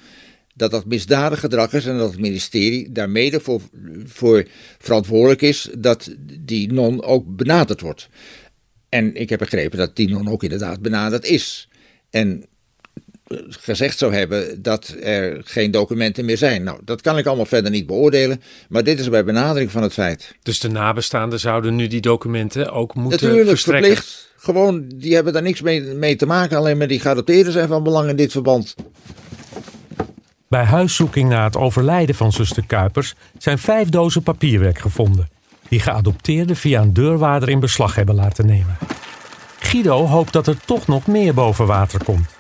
dat 0.61 0.71
dat 0.71 0.87
misdadig 0.87 1.41
gedrag 1.41 1.73
is 1.73 1.87
en 1.87 1.99
dat 1.99 2.11
het 2.11 2.21
ministerie 2.21 2.93
daar 2.93 3.11
mede 3.11 3.41
voor, 3.41 3.61
voor 4.05 4.47
verantwoordelijk 4.79 5.43
is 5.43 5.69
dat 5.79 6.15
die 6.41 6.73
non 6.73 7.03
ook 7.03 7.37
benaderd 7.37 7.81
wordt. 7.81 8.09
En 8.89 9.15
ik 9.15 9.29
heb 9.29 9.39
begrepen 9.39 9.79
dat 9.79 9.97
die 9.97 10.09
non 10.09 10.29
ook 10.29 10.43
inderdaad 10.43 10.81
benaderd 10.81 11.25
is. 11.25 11.69
En 12.11 12.45
gezegd 13.49 13.99
zou 13.99 14.15
hebben 14.15 14.63
dat 14.63 14.95
er 15.03 15.41
geen 15.45 15.71
documenten 15.71 16.25
meer 16.25 16.37
zijn. 16.37 16.63
Nou, 16.63 16.79
dat 16.85 17.01
kan 17.01 17.19
ik 17.19 17.27
allemaal 17.27 17.47
verder 17.47 17.71
niet 17.71 17.87
beoordelen, 17.87 18.43
maar 18.69 18.85
dit 18.85 19.01
is 19.01 19.09
bij 19.09 19.25
benadering 19.25 19.71
van 19.71 19.83
het 19.83 19.93
feit. 19.93 20.35
Dus 20.43 20.61
de 20.61 20.69
nabestaanden 20.69 21.41
zouden 21.41 21.77
nu 21.77 21.87
die 21.87 22.01
documenten 22.01 22.73
ook 22.73 22.95
moeten 22.95 23.21
Natuurlijk, 23.21 23.49
verstrekken? 23.49 23.95
verplicht. 23.95 24.29
Gewoon, 24.37 24.85
die 24.95 25.15
hebben 25.15 25.33
daar 25.33 25.43
niks 25.43 25.61
mee, 25.61 25.83
mee 25.83 26.17
te 26.17 26.27
maken, 26.27 26.57
alleen 26.57 26.79
maar 26.79 26.87
die 26.87 27.01
geadopteerden 27.01 27.53
zijn 27.53 27.69
van 27.69 27.83
belang 27.83 28.09
in 28.09 28.17
dit 28.17 28.33
verband. 28.33 28.75
Bij 30.49 30.65
huiszoeking 30.65 31.29
na 31.29 31.45
het 31.45 31.57
overlijden 31.57 32.15
van 32.15 32.33
zuster 32.33 32.67
Kuipers 32.67 33.15
zijn 33.39 33.59
vijf 33.59 33.89
dozen 33.89 34.23
papierwerk 34.23 34.79
gevonden. 34.79 35.29
Die 35.69 35.81
geadopteerden 35.81 36.57
via 36.57 36.81
een 36.81 36.93
deurwaarder 36.93 37.49
in 37.49 37.61
beslag 37.61 37.95
hebben 37.95 38.15
laten 38.15 38.47
nemen. 38.47 38.77
Guido 39.59 40.07
hoopt 40.07 40.33
dat 40.33 40.47
er 40.47 40.57
toch 40.65 40.87
nog 40.87 41.07
meer 41.07 41.35
boven 41.35 41.67
water 41.67 42.05
komt. 42.05 42.39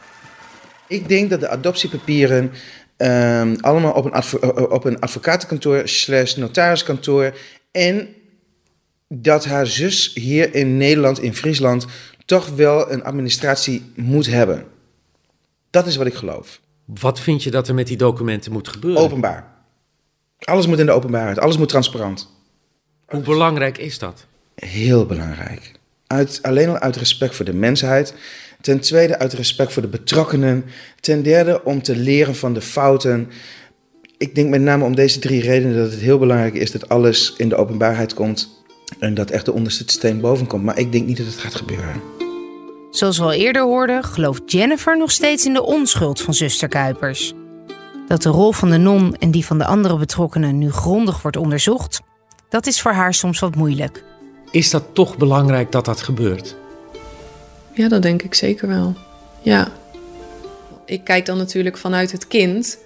Ik 0.91 1.09
denk 1.09 1.31
dat 1.31 1.41
de 1.41 1.49
adoptiepapieren 1.49 2.53
ehm, 2.97 3.57
allemaal 3.61 3.93
op 3.93 4.05
een, 4.05 4.13
advo- 4.13 4.39
eh, 4.39 4.71
op 4.73 4.85
een 4.85 5.01
advocatenkantoor 5.01 5.89
slash 5.89 6.35
notariskantoor 6.35 7.35
en 7.71 8.09
dat 9.09 9.45
haar 9.45 9.67
zus 9.67 10.15
hier 10.15 10.55
in 10.55 10.77
Nederland, 10.77 11.21
in 11.21 11.35
Friesland, 11.35 11.87
toch 12.25 12.49
wel 12.49 12.93
een 12.93 13.05
administratie 13.05 13.93
moet 13.97 14.27
hebben. 14.27 14.65
Dat 15.71 15.87
is 15.87 15.97
wat 15.97 16.07
ik 16.07 16.15
geloof. 16.15 16.61
Wat 16.85 17.21
vind 17.21 17.43
je 17.43 17.51
dat 17.51 17.69
er 17.69 17.75
met 17.75 17.87
die 17.87 17.97
documenten 17.97 18.53
moet 18.53 18.69
gebeuren? 18.69 19.03
Openbaar. 19.03 19.53
Alles 20.39 20.67
moet 20.67 20.79
in 20.79 20.87
de 20.87 20.93
openbaarheid. 20.93 21.39
Alles 21.39 21.57
moet 21.59 21.69
transparant. 21.69 22.31
Hoe 23.07 23.21
belangrijk 23.21 23.79
is 23.79 23.99
dat? 23.99 24.27
Heel 24.55 25.07
belangrijk. 25.07 25.73
Uit, 26.13 26.39
alleen 26.43 26.69
al 26.69 26.79
uit 26.79 26.97
respect 26.97 27.35
voor 27.35 27.45
de 27.45 27.55
mensheid. 27.55 28.15
Ten 28.61 28.81
tweede 28.81 29.19
uit 29.19 29.33
respect 29.33 29.73
voor 29.73 29.83
de 29.83 29.89
betrokkenen. 29.89 30.65
Ten 31.01 31.23
derde 31.23 31.65
om 31.65 31.83
te 31.83 31.97
leren 31.97 32.35
van 32.35 32.55
de 32.55 32.61
fouten. 32.61 33.29
Ik 34.19 34.35
denk 34.35 34.49
met 34.49 34.61
name 34.61 34.85
om 34.85 34.95
deze 34.95 35.19
drie 35.19 35.41
redenen 35.41 35.77
dat 35.77 35.91
het 35.91 36.01
heel 36.01 36.19
belangrijk 36.19 36.55
is 36.55 36.71
dat 36.71 36.89
alles 36.89 37.35
in 37.37 37.49
de 37.49 37.57
openbaarheid 37.57 38.15
komt. 38.15 38.65
En 38.99 39.15
dat 39.15 39.31
echt 39.31 39.45
de 39.45 39.53
onderste 39.53 39.85
steen 39.87 40.21
boven 40.21 40.47
komt. 40.47 40.65
Maar 40.65 40.79
ik 40.79 40.93
denk 40.93 41.07
niet 41.07 41.17
dat 41.17 41.27
het 41.27 41.39
gaat 41.39 41.55
gebeuren. 41.55 42.01
Zoals 42.91 43.19
we 43.19 43.25
al 43.25 43.33
eerder 43.33 43.63
hoorden, 43.63 44.05
gelooft 44.05 44.53
Jennifer 44.53 44.99
nog 44.99 45.11
steeds 45.11 45.47
in 45.47 45.53
de 45.53 45.63
onschuld 45.63 46.21
van 46.21 46.35
zuster 46.35 46.69
Kuipers. 46.69 47.33
Dat 48.07 48.23
de 48.23 48.29
rol 48.29 48.53
van 48.53 48.71
de 48.71 48.79
non 48.79 49.17
en 49.17 49.31
die 49.31 49.45
van 49.45 49.59
de 49.59 49.65
andere 49.65 49.97
betrokkenen 49.97 50.59
nu 50.59 50.71
grondig 50.71 51.23
wordt 51.23 51.37
onderzocht, 51.37 52.01
dat 52.49 52.67
is 52.67 52.81
voor 52.81 52.93
haar 52.93 53.15
soms 53.15 53.39
wat 53.39 53.55
moeilijk. 53.55 54.09
Is 54.51 54.71
dat 54.71 54.85
toch 54.93 55.17
belangrijk 55.17 55.73
dat 55.73 55.85
dat 55.85 56.03
gebeurt? 56.03 56.57
Ja, 57.73 57.89
dat 57.89 58.03
denk 58.03 58.23
ik 58.23 58.35
zeker 58.35 58.69
wel. 58.69 58.95
Ja. 59.43 59.73
Ik 60.85 61.05
kijk 61.05 61.27
dan 61.27 61.37
natuurlijk 61.37 61.77
vanuit 61.77 62.13
het 62.13 62.27
kind. 62.27 62.79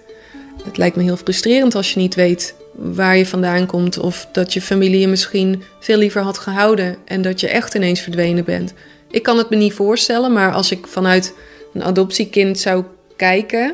Het 0.63 0.77
lijkt 0.77 0.95
me 0.95 1.03
heel 1.03 1.17
frustrerend 1.17 1.75
als 1.75 1.93
je 1.93 1.99
niet 1.99 2.15
weet 2.15 2.55
waar 2.71 3.17
je 3.17 3.25
vandaan 3.25 3.65
komt. 3.65 3.97
Of 3.97 4.27
dat 4.31 4.53
je 4.53 4.61
familie 4.61 4.99
je 4.99 5.07
misschien 5.07 5.63
veel 5.79 5.97
liever 5.97 6.21
had 6.21 6.37
gehouden. 6.37 6.97
En 7.05 7.21
dat 7.21 7.39
je 7.39 7.47
echt 7.47 7.73
ineens 7.73 8.01
verdwenen 8.01 8.45
bent. 8.45 8.73
Ik 9.11 9.23
kan 9.23 9.37
het 9.37 9.49
me 9.49 9.55
niet 9.55 9.73
voorstellen, 9.73 10.33
maar 10.33 10.53
als 10.53 10.71
ik 10.71 10.87
vanuit 10.87 11.33
een 11.73 11.83
adoptiekind 11.83 12.59
zou 12.59 12.83
kijken. 13.15 13.73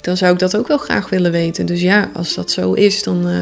dan 0.00 0.16
zou 0.16 0.32
ik 0.32 0.38
dat 0.38 0.56
ook 0.56 0.68
wel 0.68 0.78
graag 0.78 1.08
willen 1.08 1.32
weten. 1.32 1.66
Dus 1.66 1.80
ja, 1.80 2.10
als 2.14 2.34
dat 2.34 2.50
zo 2.50 2.72
is, 2.72 3.02
dan 3.02 3.28
eh, 3.28 3.40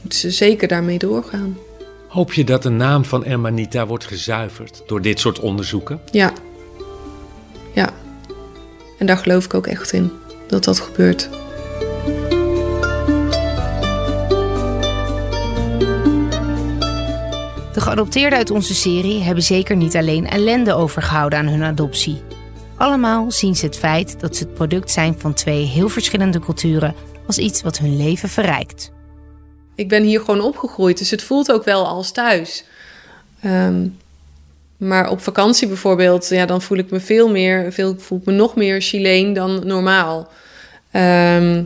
moeten 0.00 0.18
ze 0.18 0.30
zeker 0.30 0.68
daarmee 0.68 0.98
doorgaan. 0.98 1.58
Hoop 2.08 2.32
je 2.32 2.44
dat 2.44 2.62
de 2.62 2.68
naam 2.68 3.04
van 3.04 3.24
Ermanita 3.24 3.86
wordt 3.86 4.06
gezuiverd 4.06 4.82
door 4.86 5.02
dit 5.02 5.20
soort 5.20 5.40
onderzoeken? 5.40 6.00
Ja. 6.10 6.32
Ja. 7.74 7.90
En 8.98 9.06
daar 9.06 9.18
geloof 9.18 9.44
ik 9.44 9.54
ook 9.54 9.66
echt 9.66 9.92
in, 9.92 10.12
dat 10.48 10.64
dat 10.64 10.80
gebeurt. 10.80 11.28
De 17.72 17.80
geadopteerden 17.82 18.38
uit 18.38 18.50
onze 18.50 18.74
serie 18.74 19.22
hebben 19.22 19.42
zeker 19.42 19.76
niet 19.76 19.96
alleen 19.96 20.28
ellende 20.28 20.74
overgehouden 20.74 21.38
aan 21.38 21.46
hun 21.46 21.62
adoptie. 21.62 22.22
Allemaal 22.76 23.30
zien 23.30 23.56
ze 23.56 23.66
het 23.66 23.76
feit 23.76 24.20
dat 24.20 24.36
ze 24.36 24.44
het 24.44 24.54
product 24.54 24.90
zijn 24.90 25.14
van 25.18 25.34
twee 25.34 25.64
heel 25.64 25.88
verschillende 25.88 26.38
culturen 26.38 26.94
als 27.26 27.38
iets 27.38 27.62
wat 27.62 27.78
hun 27.78 27.96
leven 27.96 28.28
verrijkt. 28.28 28.94
Ik 29.76 29.88
ben 29.88 30.02
hier 30.02 30.20
gewoon 30.20 30.40
opgegroeid, 30.40 30.98
dus 30.98 31.10
het 31.10 31.22
voelt 31.22 31.52
ook 31.52 31.64
wel 31.64 31.86
als 31.86 32.12
thuis. 32.12 32.64
Ehm, 33.40 33.86
maar 34.76 35.10
op 35.10 35.20
vakantie 35.20 35.68
bijvoorbeeld, 35.68 36.28
ja, 36.28 36.46
dan 36.46 36.62
voel 36.62 36.78
ik 36.78 36.90
me 36.90 37.00
veel 37.00 37.30
meer, 37.30 37.72
veel, 37.72 37.94
voel 37.98 38.18
ik 38.18 38.24
me 38.24 38.32
nog 38.32 38.56
meer 38.56 38.80
Chileen 38.80 39.32
dan 39.32 39.66
normaal. 39.66 40.28
Ehm, 40.90 41.62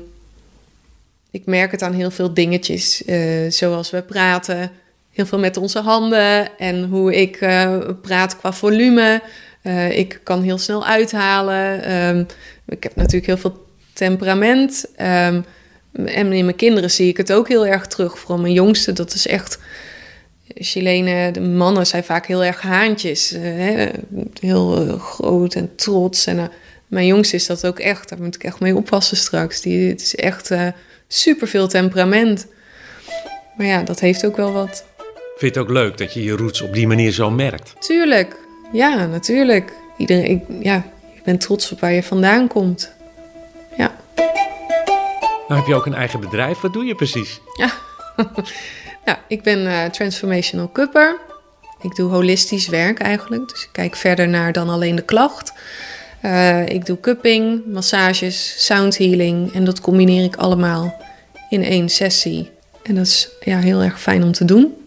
ik 1.31 1.46
merk 1.46 1.70
het 1.70 1.83
aan 1.83 1.92
heel 1.92 2.11
veel 2.11 2.35
dingetjes, 2.35 3.05
eh, 3.05 3.51
zoals 3.51 3.90
we 3.90 4.03
praten, 4.03 4.70
heel 5.12 5.27
veel 5.27 5.38
met 5.38 5.57
onze 5.57 5.81
handen 5.81 6.59
en 6.59 6.85
hoe 6.85 7.14
ik 7.14 7.37
eh, 7.37 7.79
praat 8.03 8.37
qua 8.37 8.53
volume. 8.53 9.23
Eh, 9.62 9.99
ik 9.99 10.20
kan 10.23 10.42
heel 10.42 10.59
snel 10.59 10.87
uithalen. 10.87 11.83
Ehm, 11.85 12.25
ik 12.66 12.83
heb 12.83 12.96
natuurlijk 12.96 13.27
heel 13.27 13.37
veel 13.37 13.66
temperament. 13.92 14.87
En 15.92 16.33
in 16.33 16.44
mijn 16.44 16.57
kinderen 16.57 16.90
zie 16.90 17.09
ik 17.09 17.16
het 17.16 17.33
ook 17.33 17.48
heel 17.48 17.66
erg 17.66 17.87
terug. 17.87 18.18
Vooral 18.18 18.38
mijn 18.38 18.53
jongste, 18.53 18.92
dat 18.92 19.14
is 19.14 19.26
echt... 19.26 19.59
Chilenen, 20.55 21.33
de 21.33 21.40
mannen 21.40 21.87
zijn 21.87 22.05
vaak 22.05 22.26
heel 22.26 22.44
erg 22.44 22.61
haantjes. 22.62 23.33
eh, 23.33 23.42
hè? 23.42 23.88
Heel 24.40 24.87
eh, 24.87 25.00
groot 25.00 25.55
en 25.55 25.74
trots. 25.76 26.26
En 26.26 26.38
eh, 26.38 26.44
mijn 26.87 27.07
jongste 27.07 27.37
is 27.37 27.46
dat 27.46 27.66
ook 27.66 27.79
echt. 27.79 28.09
Daar 28.09 28.22
moet 28.22 28.35
ik 28.35 28.44
echt 28.44 28.61
mee 28.61 28.76
oppassen 28.76 29.16
straks. 29.16 29.61
Die, 29.61 29.88
het 29.88 30.00
is 30.00 30.14
echt 30.14 30.50
super 31.09 31.48
veel 31.48 31.68
temperament. 31.68 32.46
Maar 33.57 33.66
ja, 33.66 33.83
dat 33.83 34.00
heeft 34.00 34.26
ook 34.26 34.37
wel 34.37 34.53
wat. 34.53 34.85
Vind 35.37 35.55
je 35.55 35.61
het 35.61 35.68
ook 35.68 35.74
leuk 35.74 35.98
dat 35.98 36.14
je 36.14 36.22
je 36.22 36.33
roots 36.33 36.61
op 36.61 36.74
die 36.74 36.87
manier 36.87 37.12
zo 37.12 37.31
merkt? 37.31 37.74
Tuurlijk. 37.79 38.37
Ja, 38.72 39.07
natuurlijk. 39.07 39.72
Iedereen, 39.98 40.24
ik, 40.24 40.42
ja, 40.61 40.85
je 41.14 41.20
bent 41.24 41.40
trots 41.40 41.72
op 41.72 41.81
waar 41.81 41.92
je 41.92 42.03
vandaan 42.03 42.48
komt. 42.48 42.92
Ja. 43.76 43.96
Nou 45.51 45.63
heb 45.63 45.71
je 45.71 45.77
ook 45.77 45.87
een 45.87 45.95
eigen 45.95 46.21
bedrijf. 46.21 46.61
Wat 46.61 46.73
doe 46.73 46.85
je 46.85 46.95
precies? 46.95 47.41
Ja, 47.57 47.71
ja 49.05 49.21
ik 49.29 49.43
ben 49.43 49.67
eh, 49.67 49.91
transformational 49.91 50.71
cupper. 50.73 51.19
Ik 51.81 51.95
doe 51.95 52.11
holistisch 52.11 52.69
werk 52.69 52.99
eigenlijk. 52.99 53.49
Dus 53.49 53.63
ik 53.63 53.69
kijk 53.73 53.97
verder 53.97 54.29
naar 54.29 54.53
dan 54.53 54.69
alleen 54.69 54.97
de 54.97 55.03
klacht. 55.03 55.53
Eh, 56.21 56.67
ik 56.67 56.87
doe 56.87 57.01
cupping, 57.01 57.63
massages, 57.67 58.67
sound 58.67 58.99
healing. 58.99 59.53
En 59.53 59.65
dat 59.65 59.81
combineer 59.81 60.25
ik 60.25 60.37
allemaal 60.37 61.03
in 61.49 61.65
één 61.65 61.89
sessie. 61.89 62.51
En 62.83 62.95
dat 62.95 63.07
is 63.07 63.29
ja, 63.41 63.59
heel 63.59 63.83
erg 63.83 64.01
fijn 64.01 64.23
om 64.23 64.33
te 64.33 64.45
doen. 64.45 64.80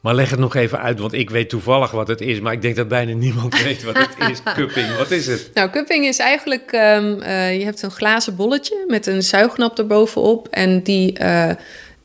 Maar 0.00 0.14
leg 0.14 0.30
het 0.30 0.38
nog 0.38 0.54
even 0.54 0.80
uit, 0.80 0.98
want 0.98 1.12
ik 1.12 1.30
weet 1.30 1.48
toevallig 1.48 1.90
wat 1.90 2.08
het 2.08 2.20
is. 2.20 2.40
Maar 2.40 2.52
ik 2.52 2.62
denk 2.62 2.76
dat 2.76 2.88
bijna 2.88 3.12
niemand 3.12 3.62
weet 3.62 3.82
wat 3.82 3.96
het 3.98 4.30
is. 4.30 4.42
Cupping, 4.54 4.96
wat 4.96 5.10
is 5.10 5.26
het? 5.26 5.50
Nou, 5.54 5.70
cupping 5.70 6.06
is 6.06 6.18
eigenlijk, 6.18 6.72
ehm, 6.72 7.20
eh, 7.20 7.58
je 7.58 7.64
hebt 7.64 7.82
een 7.82 7.90
glazen 7.90 8.36
bolletje 8.36 8.84
met 8.88 9.06
een 9.06 9.22
zuignap 9.22 9.78
erbovenop. 9.78 10.48
En 10.48 10.82
die, 10.82 11.18
eh, 11.18 11.50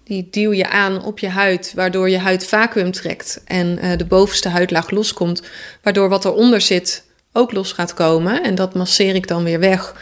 die 0.04 0.28
duw 0.32 0.54
je 0.54 0.70
aan 0.70 1.04
op 1.04 1.20
je 1.20 1.30
huid, 1.30 1.74
waardoor 1.76 2.10
je 2.10 2.18
huid 2.18 2.46
vacuüm 2.48 2.92
trekt. 2.92 3.42
En 3.46 3.80
eh, 3.80 3.98
de 3.98 4.06
bovenste 4.06 4.50
huidlaag 4.50 4.90
loskomt, 4.90 5.42
waardoor 5.82 6.10
wat 6.10 6.26
eronder 6.26 6.62
zit 6.62 7.04
ook 7.32 7.52
los 7.52 7.72
gaat 7.72 7.94
komen. 7.94 8.44
En 8.44 8.56
dat 8.56 8.74
masseer 8.74 9.16
ik 9.16 9.28
dan 9.28 9.44
weer 9.44 9.60
weg. 9.60 9.96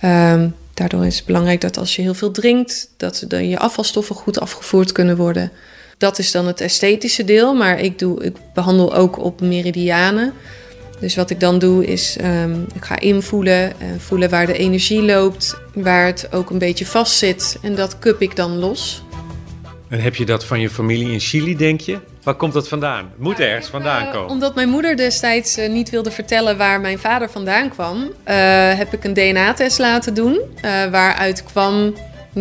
Ehm, 0.00 0.48
daardoor 0.74 1.06
is 1.06 1.16
het 1.16 1.26
belangrijk 1.26 1.60
dat 1.60 1.76
als 1.76 1.96
je 1.96 2.02
heel 2.02 2.14
veel 2.14 2.30
drinkt, 2.30 2.90
dat 2.96 3.24
je 3.28 3.58
afvalstoffen 3.58 4.14
goed 4.14 4.40
afgevoerd 4.40 4.92
kunnen 4.92 5.16
worden. 5.16 5.52
Dat 5.98 6.18
is 6.18 6.30
dan 6.32 6.46
het 6.46 6.60
esthetische 6.60 7.24
deel, 7.24 7.54
maar 7.54 7.80
ik, 7.80 7.98
doe, 7.98 8.24
ik 8.24 8.36
behandel 8.54 8.94
ook 8.94 9.18
op 9.24 9.40
meridianen. 9.40 10.32
Dus 11.00 11.16
wat 11.16 11.30
ik 11.30 11.40
dan 11.40 11.58
doe 11.58 11.86
is, 11.86 12.16
ehm, 12.20 12.60
ik 12.74 12.84
ga 12.84 12.98
invoelen, 13.00 13.80
en 13.80 14.00
voelen 14.00 14.30
waar 14.30 14.46
de 14.46 14.56
energie 14.56 15.02
loopt, 15.02 15.56
waar 15.74 16.06
het 16.06 16.28
ook 16.32 16.50
een 16.50 16.58
beetje 16.58 16.86
vast 16.86 17.16
zit. 17.16 17.58
En 17.62 17.74
dat 17.74 17.98
cup 17.98 18.22
ik 18.22 18.36
dan 18.36 18.56
los. 18.58 19.02
En 19.88 20.00
heb 20.00 20.14
je 20.14 20.24
dat 20.24 20.44
van 20.44 20.60
je 20.60 20.70
familie 20.70 21.12
in 21.12 21.20
Chili, 21.20 21.56
denk 21.56 21.80
je? 21.80 21.98
Waar 22.22 22.34
komt 22.34 22.52
dat 22.52 22.68
vandaan? 22.68 23.04
Het 23.04 23.18
moet 23.18 23.40
ergens 23.40 23.66
vandaan 23.68 24.06
Eh, 24.06 24.12
komen. 24.12 24.30
omdat 24.30 24.54
mijn 24.54 24.68
moeder 24.68 24.96
destijds 24.96 25.56
eh, 25.56 25.70
niet 25.70 25.90
wilde 25.90 26.10
vertellen 26.10 26.56
waar 26.56 26.80
mijn 26.80 26.98
vader 26.98 27.30
vandaan 27.30 27.68
kwam, 27.68 28.10
eh, 28.24 28.34
heb 28.74 28.92
ik 28.92 29.04
een 29.04 29.14
DNA-test 29.14 29.78
laten 29.78 30.14
doen. 30.14 30.40
waaruit 30.90 31.44
kwam 31.44 31.94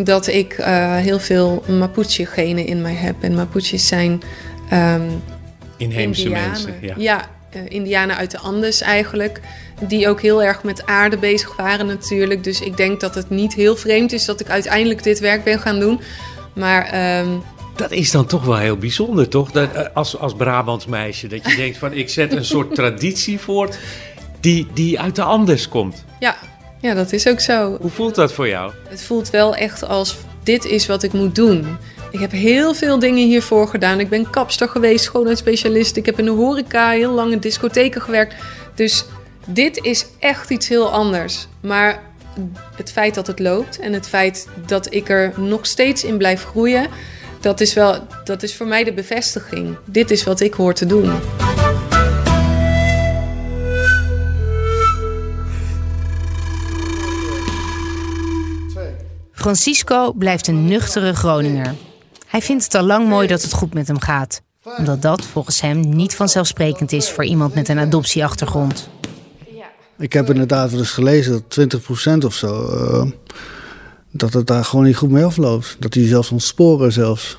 dat 0.03 0.27
ik 0.27 0.53
eh, 0.53 0.95
heel 0.95 1.19
veel 1.19 1.63
Mapuche-genen 1.67 2.65
in 2.65 2.81
mij 2.81 2.93
heb. 2.93 3.15
En 3.19 3.35
Mapuches 3.35 3.87
zijn 3.87 4.21
ehm, 4.69 5.01
Inheemse 5.77 6.21
Indianen. 6.21 6.49
mensen. 6.49 6.73
Ja. 6.81 6.93
Ja, 6.97 7.25
eh, 7.49 7.61
Indianen 7.67 8.15
uit 8.15 8.31
de 8.31 8.39
Andes 8.39 8.81
eigenlijk. 8.81 9.39
Die 9.87 10.09
ook 10.09 10.21
heel 10.21 10.43
erg 10.43 10.63
met 10.63 10.85
aarde 10.85 11.17
bezig 11.17 11.55
waren 11.55 11.85
natuurlijk. 11.85 12.43
Dus 12.43 12.61
ik 12.61 12.77
denk 12.77 12.99
dat 12.99 13.15
het 13.15 13.29
niet 13.29 13.53
heel 13.53 13.75
vreemd 13.75 14.11
is 14.11 14.25
dat 14.25 14.39
ik 14.39 14.49
uiteindelijk 14.49 15.03
dit 15.03 15.19
werk 15.19 15.43
ben 15.43 15.59
gaan 15.59 15.79
doen. 15.79 15.99
Maar 16.53 16.85
ehm, 16.85 17.27
Dat 17.75 17.91
is 17.91 18.11
dan 18.11 18.25
toch 18.25 18.43
wel 18.45 18.57
heel 18.57 18.77
bijzonder, 18.77 19.29
toch? 19.29 19.51
Dat, 19.51 19.71
eh, 19.73 19.83
als, 19.93 20.17
als 20.17 20.33
Brabants 20.35 20.85
meisje, 20.85 21.27
dat 21.27 21.49
je 21.49 21.55
denkt 21.55 21.77
van 21.77 21.93
ik 21.93 22.09
zet 22.09 22.33
een 22.33 22.45
soort 22.45 22.75
traditie 22.81 23.39
voort 23.39 23.77
die, 24.39 24.67
die 24.73 24.99
uit 24.99 25.15
de 25.15 25.23
Andes 25.23 25.67
komt. 25.69 26.03
ja, 26.19 26.35
Ja, 26.85 26.93
dat 26.93 27.13
is 27.13 27.27
ook 27.27 27.39
zo. 27.39 27.77
Hoe 27.81 27.89
voelt 27.89 28.15
dat 28.15 28.33
voor 28.33 28.47
jou? 28.47 28.71
Het 28.87 29.01
voelt 29.01 29.29
wel 29.29 29.55
echt 29.55 29.87
als 29.87 30.17
dit 30.43 30.65
is 30.65 30.85
wat 30.85 31.03
ik 31.03 31.13
moet 31.13 31.35
doen. 31.35 31.77
Ik 32.11 32.19
heb 32.19 32.31
heel 32.31 32.73
veel 32.73 32.99
dingen 32.99 33.27
hiervoor 33.27 33.67
gedaan. 33.67 33.99
Ik 33.99 34.09
ben 34.09 34.29
kapster 34.29 34.69
geweest, 34.69 35.03
schoonheidsspecialist. 35.03 35.97
Ik 35.97 36.05
heb 36.05 36.19
in 36.19 36.25
de 36.25 36.31
horeca 36.31 36.89
heel 36.89 37.11
lang 37.11 37.31
in 37.31 37.39
discotheken 37.39 38.01
gewerkt. 38.01 38.35
Dus 38.75 39.05
dit 39.45 39.83
is 39.83 40.05
echt 40.19 40.49
iets 40.49 40.67
heel 40.67 40.91
anders. 40.91 41.47
Maar 41.59 42.01
het 42.75 42.91
feit 42.91 43.15
dat 43.15 43.27
het 43.27 43.39
loopt 43.39 43.79
en 43.79 43.93
het 43.93 44.07
feit 44.07 44.47
dat 44.65 44.93
ik 44.93 45.09
er 45.09 45.33
nog 45.37 45.65
steeds 45.65 46.03
in 46.03 46.17
blijf 46.17 46.43
groeien, 46.43 46.87
dat 47.39 47.61
is, 47.61 47.73
wel, 47.73 48.07
dat 48.23 48.43
is 48.43 48.55
voor 48.55 48.67
mij 48.67 48.83
de 48.83 48.93
bevestiging. 48.93 49.77
Dit 49.85 50.11
is 50.11 50.23
wat 50.23 50.39
ik 50.39 50.53
hoor 50.53 50.73
te 50.73 50.85
doen. 50.85 51.11
Francisco 59.45 60.13
blijft 60.13 60.47
een 60.47 60.65
nuchtere 60.65 61.15
Groninger. 61.15 61.75
Hij 62.27 62.41
vindt 62.41 62.63
het 62.63 62.75
al 62.75 62.83
lang 62.83 63.07
mooi 63.07 63.27
dat 63.27 63.41
het 63.41 63.53
goed 63.53 63.73
met 63.73 63.87
hem 63.87 63.99
gaat. 63.99 64.41
Omdat 64.77 65.01
dat 65.01 65.25
volgens 65.25 65.61
hem 65.61 65.79
niet 65.79 66.15
vanzelfsprekend 66.15 66.91
is 66.91 67.09
voor 67.09 67.25
iemand 67.25 67.55
met 67.55 67.69
een 67.69 67.79
adoptieachtergrond. 67.79 68.89
Ik 69.97 70.13
heb 70.13 70.29
inderdaad 70.29 70.69
wel 70.69 70.79
eens 70.79 70.91
gelezen 70.91 71.31
dat 71.31 71.77
20% 72.21 72.25
of 72.25 72.33
zo. 72.33 72.69
eh, 72.69 73.11
dat 74.11 74.33
het 74.33 74.47
daar 74.47 74.65
gewoon 74.65 74.85
niet 74.85 74.95
goed 74.95 75.09
mee 75.09 75.23
afloopt. 75.23 75.75
Dat 75.79 75.93
hij 75.93 76.07
zelfs 76.07 76.31
ontsporen 76.31 76.91
zelfs. 76.91 77.37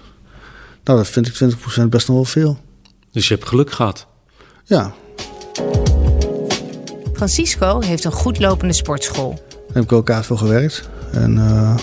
Nou, 0.84 0.98
dat 0.98 1.08
vind 1.08 1.26
ik 1.26 1.34
20% 1.34 1.88
best 1.88 2.06
nog 2.08 2.16
wel 2.16 2.24
veel. 2.24 2.58
Dus 3.12 3.28
je 3.28 3.34
hebt 3.34 3.48
geluk 3.48 3.72
gehad. 3.72 4.06
Ja, 4.64 4.94
Francisco 7.12 7.80
heeft 7.80 8.04
een 8.04 8.12
goed 8.12 8.38
lopende 8.38 8.74
sportschool. 8.74 9.34
daar 9.48 9.74
heb 9.74 9.82
ik 9.82 9.92
ook 9.92 10.06
kaart 10.06 10.26
voor 10.26 10.38
gewerkt. 10.38 10.88
En 11.12 11.38
eh, 11.38 11.74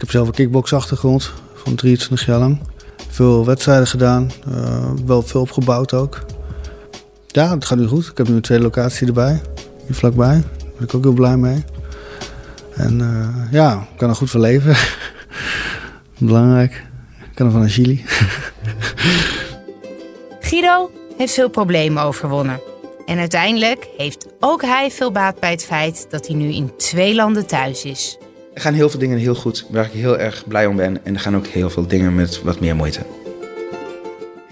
ik 0.00 0.06
heb 0.06 0.14
zelf 0.14 0.28
een 0.28 0.34
kickboxachtergrond 0.34 1.32
van 1.54 1.74
23 1.74 2.26
jaar. 2.26 2.58
Veel 3.08 3.44
wedstrijden 3.44 3.86
gedaan, 3.86 4.30
eh, 4.50 4.90
wel 5.06 5.22
veel 5.22 5.40
opgebouwd 5.40 5.94
ook. 5.94 6.24
Ja, 7.26 7.54
het 7.54 7.64
gaat 7.64 7.78
nu 7.78 7.86
goed. 7.86 8.06
Ik 8.06 8.16
heb 8.16 8.28
nu 8.28 8.34
een 8.34 8.40
tweede 8.40 8.64
locatie 8.64 9.06
erbij, 9.06 9.40
hier 9.86 9.94
vlakbij. 9.94 10.34
Daar 10.58 10.70
ben 10.76 10.86
ik 10.86 10.94
ook 10.94 11.02
heel 11.02 11.12
blij 11.12 11.36
mee. 11.36 11.64
En 12.74 13.00
eh, 13.00 13.52
ja, 13.52 13.86
ik 13.92 13.96
kan 13.96 14.08
er 14.08 14.14
goed 14.14 14.30
van 14.30 14.40
leven. 14.40 14.76
Belangrijk. 16.18 16.86
Ik 17.22 17.34
kan 17.34 17.46
er 17.46 17.52
van 17.52 17.68
Chili. 17.68 18.04
Guido 20.40 20.90
heeft 21.16 21.34
veel 21.34 21.50
problemen 21.50 22.02
overwonnen. 22.02 22.60
En 23.06 23.18
uiteindelijk 23.18 23.88
heeft 23.96 24.26
ook 24.38 24.62
hij 24.62 24.90
veel 24.90 25.12
baat 25.12 25.40
bij 25.40 25.50
het 25.50 25.64
feit 25.64 26.06
dat 26.10 26.26
hij 26.26 26.36
nu 26.36 26.52
in 26.52 26.76
twee 26.76 27.14
landen 27.14 27.46
thuis 27.46 27.84
is. 27.84 28.18
Er 28.54 28.60
gaan 28.60 28.74
heel 28.74 28.90
veel 28.90 29.00
dingen 29.00 29.18
heel 29.18 29.34
goed, 29.34 29.66
waar 29.70 29.84
ik 29.84 29.92
heel 29.92 30.18
erg 30.18 30.44
blij 30.48 30.66
om 30.66 30.76
ben. 30.76 31.04
En 31.04 31.14
er 31.14 31.20
gaan 31.20 31.36
ook 31.36 31.46
heel 31.46 31.70
veel 31.70 31.86
dingen 31.86 32.14
met 32.14 32.42
wat 32.42 32.60
meer 32.60 32.76
moeite. 32.76 33.00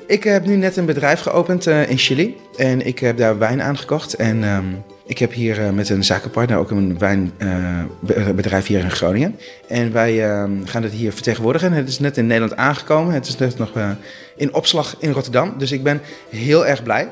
Ik 0.06 0.24
heb 0.24 0.46
nu 0.46 0.56
net 0.56 0.76
een 0.76 0.86
bedrijf 0.86 1.20
geopend 1.20 1.66
eh, 1.66 1.90
in 1.90 1.98
Chili. 1.98 2.36
En 2.56 2.86
ik 2.86 2.98
heb 2.98 3.16
daar 3.16 3.38
wijn 3.38 3.62
aangekocht. 3.62 4.14
En 4.14 4.44
ehm, 4.44 4.64
ik 5.06 5.18
heb 5.18 5.32
hier 5.32 5.64
eh, 5.64 5.70
met 5.70 5.88
een 5.88 6.04
zakenpartner 6.04 6.58
ook 6.58 6.70
een 6.70 6.98
wijnbedrijf 6.98 8.66
hier 8.66 8.78
in 8.78 8.90
Groningen. 8.90 9.38
En 9.68 9.92
wij 9.92 10.24
ehm, 10.30 10.50
gaan 10.64 10.82
het 10.82 10.92
hier 10.92 11.12
vertegenwoordigen. 11.12 11.72
Het 11.72 11.88
is 11.88 11.98
net 11.98 12.16
in 12.16 12.26
Nederland 12.26 12.56
aangekomen. 12.56 13.14
Het 13.14 13.26
is 13.26 13.38
net 13.38 13.58
nog 13.58 13.76
eh, 13.76 13.90
in 14.36 14.54
opslag 14.54 14.96
in 14.98 15.10
Rotterdam. 15.10 15.54
Dus 15.58 15.72
ik 15.72 15.82
ben 15.82 16.00
heel 16.28 16.66
erg 16.66 16.82
blij 16.82 17.08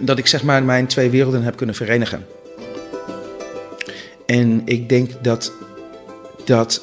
dat 0.00 0.18
ik 0.18 0.26
zeg 0.26 0.42
maar 0.42 0.62
mijn 0.62 0.86
twee 0.86 1.10
werelden 1.10 1.42
heb 1.42 1.56
kunnen 1.56 1.74
verenigen. 1.74 2.26
En 4.26 4.62
ik 4.64 4.88
denk 4.88 5.10
dat 5.22 5.52
dat 6.48 6.82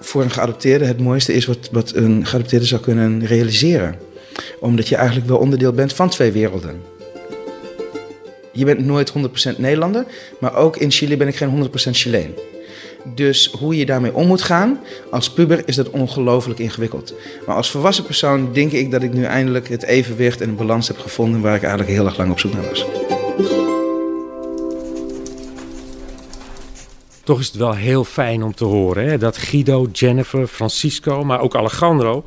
voor 0.00 0.22
een 0.22 0.30
geadopteerde 0.30 0.84
het 0.84 1.00
mooiste 1.00 1.32
is 1.32 1.46
wat, 1.46 1.68
wat 1.72 1.94
een 1.94 2.26
geadopteerde 2.26 2.66
zou 2.66 2.80
kunnen 2.80 3.26
realiseren. 3.26 3.98
Omdat 4.60 4.88
je 4.88 4.96
eigenlijk 4.96 5.28
wel 5.28 5.38
onderdeel 5.38 5.72
bent 5.72 5.92
van 5.92 6.08
twee 6.08 6.32
werelden. 6.32 6.80
Je 8.52 8.64
bent 8.64 8.84
nooit 8.84 9.12
100% 9.12 9.12
Nederlander, 9.56 10.04
maar 10.40 10.56
ook 10.56 10.76
in 10.76 10.90
Chili 10.90 11.16
ben 11.16 11.28
ik 11.28 11.36
geen 11.36 11.64
100% 11.64 11.70
Chileen. 11.90 12.34
Dus 13.14 13.50
hoe 13.58 13.76
je 13.76 13.86
daarmee 13.86 14.14
om 14.14 14.26
moet 14.26 14.42
gaan, 14.42 14.80
als 15.10 15.30
puber 15.30 15.62
is 15.64 15.76
dat 15.76 15.90
ongelooflijk 15.90 16.58
ingewikkeld. 16.58 17.14
Maar 17.46 17.56
als 17.56 17.70
volwassen 17.70 18.04
persoon 18.04 18.52
denk 18.52 18.72
ik 18.72 18.90
dat 18.90 19.02
ik 19.02 19.12
nu 19.12 19.24
eindelijk 19.24 19.68
het 19.68 19.82
evenwicht 19.82 20.40
en 20.40 20.48
de 20.48 20.54
balans 20.54 20.88
heb 20.88 20.98
gevonden 20.98 21.40
waar 21.40 21.54
ik 21.54 21.62
eigenlijk 21.62 21.92
heel 21.92 22.06
erg 22.06 22.16
lang 22.16 22.30
op 22.30 22.38
zoek 22.38 22.52
naar 22.52 22.68
was. 22.68 22.84
Toch 27.24 27.40
is 27.40 27.46
het 27.46 27.56
wel 27.56 27.74
heel 27.74 28.04
fijn 28.04 28.42
om 28.42 28.54
te 28.54 28.64
horen 28.64 29.08
hè? 29.08 29.18
dat 29.18 29.36
Guido, 29.36 29.88
Jennifer, 29.92 30.46
Francisco, 30.46 31.24
maar 31.24 31.40
ook 31.40 31.56
Alejandro 31.56 32.24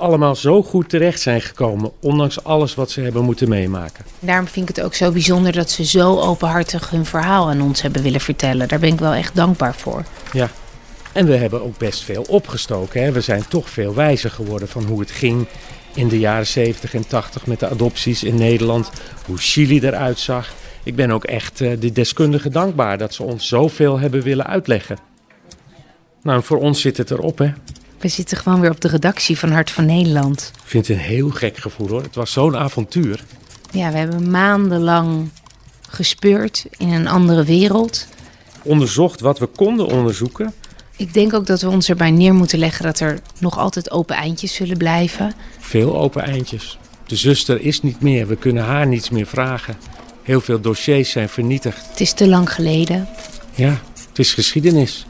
allemaal 0.00 0.36
zo 0.36 0.62
goed 0.62 0.88
terecht 0.88 1.20
zijn 1.20 1.40
gekomen, 1.40 1.92
ondanks 2.00 2.44
alles 2.44 2.74
wat 2.74 2.90
ze 2.90 3.00
hebben 3.00 3.24
moeten 3.24 3.48
meemaken. 3.48 4.04
Daarom 4.18 4.46
vind 4.46 4.68
ik 4.68 4.76
het 4.76 4.84
ook 4.84 4.94
zo 4.94 5.10
bijzonder 5.10 5.52
dat 5.52 5.70
ze 5.70 5.84
zo 5.84 6.20
openhartig 6.20 6.90
hun 6.90 7.06
verhaal 7.06 7.48
aan 7.48 7.62
ons 7.62 7.82
hebben 7.82 8.02
willen 8.02 8.20
vertellen. 8.20 8.68
Daar 8.68 8.78
ben 8.78 8.92
ik 8.92 8.98
wel 8.98 9.12
echt 9.12 9.34
dankbaar 9.34 9.74
voor. 9.74 10.04
Ja, 10.32 10.50
en 11.12 11.26
we 11.26 11.36
hebben 11.36 11.62
ook 11.62 11.78
best 11.78 12.02
veel 12.02 12.24
opgestoken. 12.28 13.02
Hè? 13.02 13.12
We 13.12 13.20
zijn 13.20 13.44
toch 13.48 13.70
veel 13.70 13.94
wijzer 13.94 14.30
geworden 14.30 14.68
van 14.68 14.84
hoe 14.84 15.00
het 15.00 15.10
ging 15.10 15.46
in 15.94 16.08
de 16.08 16.18
jaren 16.18 16.46
70 16.46 16.94
en 16.94 17.06
80 17.06 17.46
met 17.46 17.60
de 17.60 17.68
adopties 17.68 18.22
in 18.22 18.34
Nederland, 18.34 18.90
hoe 19.26 19.38
Chili 19.38 19.80
eruit 19.80 20.18
zag. 20.18 20.52
Ik 20.84 20.96
ben 20.96 21.10
ook 21.10 21.24
echt 21.24 21.60
eh, 21.60 21.80
de 21.80 21.92
deskundigen 21.92 22.52
dankbaar 22.52 22.98
dat 22.98 23.14
ze 23.14 23.22
ons 23.22 23.48
zoveel 23.48 23.98
hebben 23.98 24.22
willen 24.22 24.46
uitleggen. 24.46 24.98
Nou, 26.22 26.42
voor 26.42 26.58
ons 26.58 26.80
zit 26.80 26.96
het 26.96 27.10
erop, 27.10 27.38
hè. 27.38 27.52
We 27.98 28.08
zitten 28.08 28.36
gewoon 28.36 28.60
weer 28.60 28.70
op 28.70 28.80
de 28.80 28.88
redactie 28.88 29.38
van 29.38 29.50
Hart 29.50 29.70
van 29.70 29.86
Nederland. 29.86 30.52
Ik 30.54 30.68
vind 30.68 30.86
het 30.86 30.96
een 30.96 31.02
heel 31.02 31.30
gek 31.30 31.56
gevoel, 31.56 31.88
hoor. 31.88 32.02
Het 32.02 32.14
was 32.14 32.32
zo'n 32.32 32.56
avontuur. 32.56 33.24
Ja, 33.70 33.90
we 33.90 33.98
hebben 33.98 34.30
maandenlang 34.30 35.30
gespeurd 35.88 36.66
in 36.76 36.88
een 36.88 37.08
andere 37.08 37.44
wereld. 37.44 38.06
Onderzocht 38.62 39.20
wat 39.20 39.38
we 39.38 39.46
konden 39.46 39.86
onderzoeken. 39.86 40.52
Ik 40.96 41.14
denk 41.14 41.34
ook 41.34 41.46
dat 41.46 41.60
we 41.60 41.68
ons 41.68 41.88
erbij 41.88 42.10
neer 42.10 42.34
moeten 42.34 42.58
leggen 42.58 42.84
dat 42.84 43.00
er 43.00 43.20
nog 43.38 43.58
altijd 43.58 43.90
open 43.90 44.16
eindjes 44.16 44.54
zullen 44.54 44.76
blijven. 44.76 45.32
Veel 45.58 45.98
open 45.98 46.22
eindjes. 46.22 46.78
De 47.06 47.16
zuster 47.16 47.60
is 47.60 47.82
niet 47.82 48.00
meer. 48.00 48.26
We 48.26 48.36
kunnen 48.36 48.64
haar 48.64 48.86
niets 48.86 49.10
meer 49.10 49.26
vragen. 49.26 49.76
Heel 50.22 50.40
veel 50.40 50.60
dossiers 50.60 51.10
zijn 51.10 51.28
vernietigd. 51.28 51.88
Het 51.88 52.00
is 52.00 52.12
te 52.12 52.28
lang 52.28 52.52
geleden. 52.52 53.08
Ja, 53.54 53.80
het 54.08 54.18
is 54.18 54.34
geschiedenis. 54.34 55.06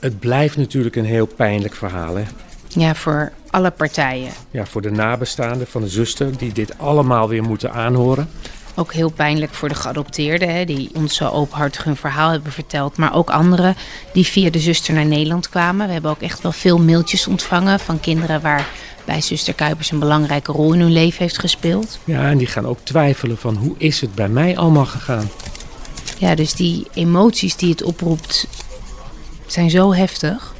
Het 0.00 0.18
blijft 0.18 0.56
natuurlijk 0.56 0.96
een 0.96 1.04
heel 1.04 1.26
pijnlijk 1.26 1.74
verhaal, 1.74 2.16
hè? 2.16 2.24
Ja, 2.68 2.94
voor 2.94 3.32
alle 3.50 3.70
partijen. 3.70 4.30
Ja, 4.50 4.66
voor 4.66 4.82
de 4.82 4.90
nabestaanden 4.90 5.66
van 5.66 5.80
de 5.80 5.88
zuster 5.88 6.38
die 6.38 6.52
dit 6.52 6.78
allemaal 6.78 7.28
weer 7.28 7.42
moeten 7.42 7.72
aanhoren. 7.72 8.28
Ook 8.76 8.92
heel 8.92 9.10
pijnlijk 9.10 9.54
voor 9.54 9.68
de 9.68 9.74
geadopteerden, 9.74 10.54
hè, 10.54 10.64
die 10.64 10.90
ons 10.94 11.16
zo 11.16 11.28
openhartig 11.28 11.84
hun 11.84 11.96
verhaal 11.96 12.30
hebben 12.30 12.52
verteld. 12.52 12.96
Maar 12.96 13.14
ook 13.14 13.30
anderen 13.30 13.76
die 14.12 14.24
via 14.26 14.50
de 14.50 14.58
zuster 14.58 14.94
naar 14.94 15.06
Nederland 15.06 15.48
kwamen. 15.48 15.86
We 15.86 15.92
hebben 15.92 16.10
ook 16.10 16.22
echt 16.22 16.42
wel 16.42 16.52
veel 16.52 16.78
mailtjes 16.78 17.26
ontvangen 17.26 17.80
van 17.80 18.00
kinderen 18.00 18.40
waar 18.40 18.66
bij 19.04 19.20
zuster 19.20 19.54
Kuipers 19.54 19.90
een 19.90 19.98
belangrijke 19.98 20.52
rol 20.52 20.72
in 20.72 20.80
hun 20.80 20.92
leven 20.92 21.18
heeft 21.18 21.38
gespeeld. 21.38 21.98
Ja, 22.04 22.30
en 22.30 22.38
die 22.38 22.46
gaan 22.46 22.66
ook 22.66 22.78
twijfelen 22.82 23.38
van 23.38 23.56
hoe 23.56 23.74
is 23.78 24.00
het 24.00 24.14
bij 24.14 24.28
mij 24.28 24.56
allemaal 24.56 24.86
gegaan? 24.86 25.30
Ja, 26.18 26.34
dus 26.34 26.54
die 26.54 26.86
emoties 26.94 27.56
die 27.56 27.70
het 27.70 27.82
oproept 27.82 28.46
zijn 29.46 29.70
zo 29.70 29.94
heftig. 29.94 30.54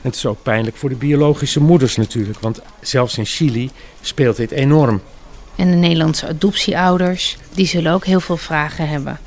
Het 0.00 0.14
is 0.14 0.26
ook 0.26 0.42
pijnlijk 0.42 0.76
voor 0.76 0.88
de 0.88 0.94
biologische 0.94 1.60
moeders 1.60 1.96
natuurlijk, 1.96 2.40
want 2.40 2.60
zelfs 2.80 3.18
in 3.18 3.24
Chili 3.24 3.70
speelt 4.00 4.36
dit 4.36 4.50
enorm. 4.50 5.02
En 5.56 5.70
de 5.70 5.76
Nederlandse 5.76 6.28
adoptieouders, 6.28 7.36
die 7.54 7.66
zullen 7.66 7.92
ook 7.92 8.04
heel 8.04 8.20
veel 8.20 8.36
vragen 8.36 8.88
hebben. 8.88 9.18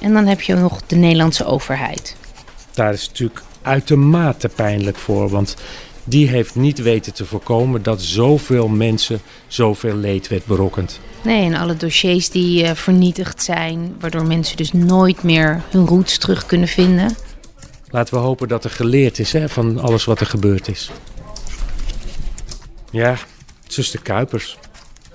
En 0.00 0.12
dan 0.12 0.26
heb 0.26 0.40
je 0.40 0.54
nog 0.54 0.80
de 0.86 0.96
Nederlandse 0.96 1.44
overheid. 1.44 2.16
Daar 2.74 2.92
is 2.92 3.00
het 3.00 3.10
natuurlijk 3.10 3.42
uitermate 3.62 4.48
pijnlijk 4.48 4.96
voor, 4.96 5.28
want 5.28 5.56
die 6.04 6.28
heeft 6.28 6.54
niet 6.54 6.82
weten 6.82 7.14
te 7.14 7.26
voorkomen 7.26 7.82
dat 7.82 8.02
zoveel 8.02 8.68
mensen 8.68 9.20
zoveel 9.46 9.94
leed 9.94 10.28
werd 10.28 10.44
berokkend. 10.44 11.00
Nee, 11.22 11.44
en 11.44 11.54
alle 11.54 11.76
dossiers 11.76 12.30
die 12.30 12.62
uh, 12.62 12.70
vernietigd 12.74 13.42
zijn, 13.42 13.96
waardoor 14.00 14.26
mensen 14.26 14.56
dus 14.56 14.72
nooit 14.72 15.22
meer 15.22 15.62
hun 15.70 15.86
roots 15.86 16.18
terug 16.18 16.46
kunnen 16.46 16.68
vinden. 16.68 17.16
Laten 17.90 18.14
we 18.14 18.20
hopen 18.20 18.48
dat 18.48 18.64
er 18.64 18.70
geleerd 18.70 19.18
is 19.18 19.32
hè, 19.32 19.48
van 19.48 19.78
alles 19.78 20.04
wat 20.04 20.20
er 20.20 20.26
gebeurd 20.26 20.68
is. 20.68 20.90
Ja, 22.90 23.16
zuster 23.66 24.02
Kuipers. 24.02 24.58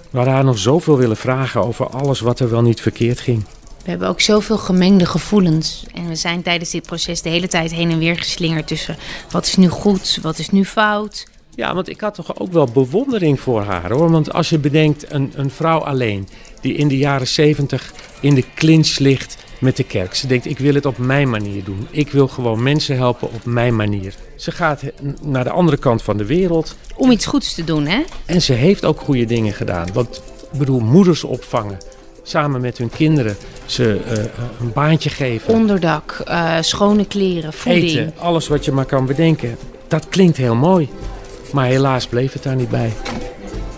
We 0.09 0.17
hadden 0.17 0.33
haar 0.33 0.43
nog 0.43 0.57
zoveel 0.57 0.97
willen 0.97 1.17
vragen 1.17 1.65
over 1.65 1.89
alles 1.89 2.19
wat 2.19 2.39
er 2.39 2.49
wel 2.49 2.61
niet 2.61 2.81
verkeerd 2.81 3.19
ging. 3.19 3.43
We 3.85 3.91
hebben 3.91 4.09
ook 4.09 4.21
zoveel 4.21 4.57
gemengde 4.57 5.05
gevoelens. 5.05 5.85
En 5.93 6.07
we 6.07 6.15
zijn 6.15 6.41
tijdens 6.41 6.69
dit 6.69 6.85
proces 6.85 7.21
de 7.21 7.29
hele 7.29 7.47
tijd 7.47 7.73
heen 7.73 7.91
en 7.91 7.97
weer 7.97 8.17
geslingerd 8.17 8.67
tussen 8.67 8.97
wat 9.31 9.45
is 9.45 9.55
nu 9.55 9.69
goed, 9.69 10.19
wat 10.21 10.39
is 10.39 10.49
nu 10.49 10.65
fout. 10.65 11.27
Ja, 11.55 11.73
want 11.73 11.89
ik 11.89 12.01
had 12.01 12.13
toch 12.13 12.39
ook 12.39 12.51
wel 12.51 12.65
bewondering 12.65 13.39
voor 13.39 13.61
haar 13.61 13.91
hoor. 13.91 14.11
Want 14.11 14.33
als 14.33 14.49
je 14.49 14.59
bedenkt, 14.59 15.11
een, 15.11 15.31
een 15.35 15.49
vrouw 15.49 15.79
alleen 15.79 16.27
die 16.61 16.73
in 16.73 16.87
de 16.87 16.97
jaren 16.97 17.27
zeventig 17.27 17.93
in 18.19 18.35
de 18.35 18.43
clinch 18.55 18.97
ligt 18.97 19.37
met 19.59 19.77
de 19.77 19.83
kerk. 19.83 20.15
Ze 20.15 20.27
denkt, 20.27 20.45
ik 20.45 20.59
wil 20.59 20.73
het 20.73 20.85
op 20.85 20.97
mijn 20.97 21.29
manier 21.29 21.63
doen. 21.63 21.87
Ik 21.91 22.11
wil 22.11 22.27
gewoon 22.27 22.63
mensen 22.63 22.95
helpen 22.95 23.33
op 23.33 23.45
mijn 23.45 23.75
manier. 23.75 24.15
Ze 24.35 24.51
gaat 24.51 24.83
naar 25.21 25.43
de 25.43 25.49
andere 25.49 25.77
kant 25.77 26.01
van 26.03 26.17
de 26.17 26.25
wereld. 26.25 26.75
Om 26.95 27.11
iets 27.11 27.25
goeds 27.25 27.53
te 27.55 27.63
doen, 27.63 27.85
hè? 27.85 28.03
En 28.25 28.41
ze 28.41 28.53
heeft 28.53 28.85
ook 28.85 28.99
goede 28.99 29.25
dingen 29.25 29.53
gedaan. 29.53 29.87
Want, 29.93 30.21
ik 30.51 30.59
bedoel, 30.59 30.79
moeders 30.79 31.23
opvangen. 31.23 31.77
Samen 32.23 32.61
met 32.61 32.77
hun 32.77 32.89
kinderen. 32.89 33.37
Ze 33.65 33.99
uh, 34.07 34.23
een 34.59 34.73
baantje 34.73 35.09
geven. 35.09 35.53
Onderdak, 35.53 36.23
uh, 36.27 36.57
schone 36.61 37.05
kleren, 37.05 37.53
voeding. 37.53 37.83
Eten, 37.83 38.13
alles 38.17 38.47
wat 38.47 38.65
je 38.65 38.71
maar 38.71 38.85
kan 38.85 39.05
bedenken. 39.05 39.57
Dat 39.87 40.09
klinkt 40.09 40.37
heel 40.37 40.55
mooi. 40.55 40.89
Maar 41.51 41.65
helaas 41.65 42.07
bleef 42.07 42.33
het 42.33 42.43
daar 42.43 42.55
niet 42.55 42.69
bij. 42.69 42.93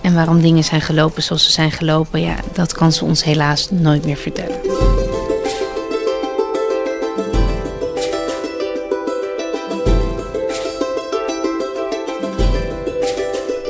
En 0.01 0.13
waarom 0.13 0.41
dingen 0.41 0.63
zijn 0.63 0.81
gelopen 0.81 1.23
zoals 1.23 1.45
ze 1.45 1.51
zijn 1.51 1.71
gelopen, 1.71 2.21
ja, 2.21 2.35
dat 2.53 2.73
kan 2.73 2.91
ze 2.91 3.05
ons 3.05 3.23
helaas 3.23 3.71
nooit 3.71 4.05
meer 4.05 4.17
vertellen. 4.17 4.59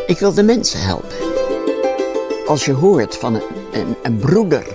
Ik 0.07 0.19
wil 0.19 0.33
de 0.33 0.43
mensen 0.43 0.81
helpen. 0.81 1.15
Als 2.47 2.65
je 2.65 2.73
hoort 2.73 3.15
van 3.15 3.35
een, 3.35 3.41
een, 3.71 3.95
een 4.03 4.17
broeder 4.17 4.65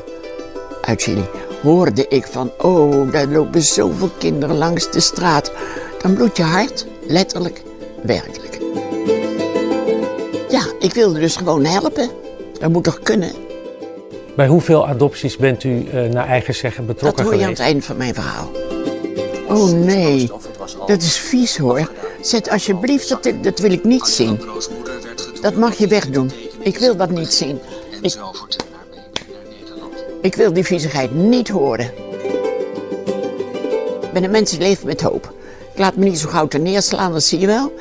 uit 0.83 1.03
Chili, 1.03 1.25
hoorde 1.63 2.09
ik 2.09 2.27
van, 2.27 2.51
oh, 2.59 3.13
daar 3.13 3.27
lopen 3.27 3.63
zoveel 3.63 4.11
kinderen 4.19 4.57
langs 4.57 4.91
de 4.91 5.01
straat. 5.01 5.53
Dan 6.03 6.15
bloedt 6.15 6.37
je 6.37 6.43
hart, 6.43 6.87
letterlijk, 7.07 7.63
werkelijk. 8.03 8.59
Ja, 10.49 10.63
ik 10.79 10.95
wilde 10.95 11.21
dus 11.21 11.37
gewoon 11.37 11.65
helpen. 11.65 12.11
Dat 12.61 12.71
moet 12.71 12.85
toch 12.85 13.01
kunnen? 13.03 13.33
Bij 14.37 14.47
hoeveel 14.47 14.87
adopties 14.87 15.37
bent 15.37 15.65
u 15.65 15.69
uh, 15.69 16.11
naar 16.11 16.27
eigen 16.27 16.55
zeggen 16.55 16.87
betrokken 16.87 17.25
Dat 17.25 17.33
hoor 17.33 17.41
je 17.41 17.45
geweest? 17.45 17.61
aan 17.61 17.67
het 17.67 17.75
eind 17.75 17.85
van 17.85 17.97
mijn 17.97 18.15
verhaal. 18.15 18.51
Oh 19.49 19.71
nee, 19.71 20.31
dat 20.87 21.03
is 21.03 21.17
vies 21.17 21.57
hoor. 21.57 21.91
Zet 22.21 22.51
alsjeblieft, 22.51 23.09
dat, 23.09 23.33
dat 23.43 23.59
wil 23.59 23.73
ik 23.73 23.85
niet 23.85 24.07
zien. 24.07 24.41
Dat 25.41 25.55
mag 25.55 25.75
je 25.75 25.87
wegdoen. 25.87 26.31
Ik 26.59 26.79
wil 26.79 26.97
dat 26.97 27.11
niet 27.11 27.33
zien. 27.33 27.59
Ik, 28.01 28.17
ik 30.23 30.35
wil 30.35 30.53
die 30.53 30.65
viezigheid 30.65 31.15
niet 31.15 31.49
horen. 31.49 31.87
Ik 34.03 34.13
ben 34.13 34.25
een 34.25 34.31
mens 34.31 34.51
die 34.51 34.61
leeft 34.61 34.85
met 34.85 35.01
hoop. 35.01 35.33
Ik 35.73 35.79
laat 35.79 35.97
me 35.97 36.05
niet 36.05 36.19
zo 36.19 36.29
gauw 36.29 36.49
neerslaan, 36.61 37.13
dat 37.13 37.23
zie 37.23 37.39
je 37.39 37.47
wel. 37.47 37.73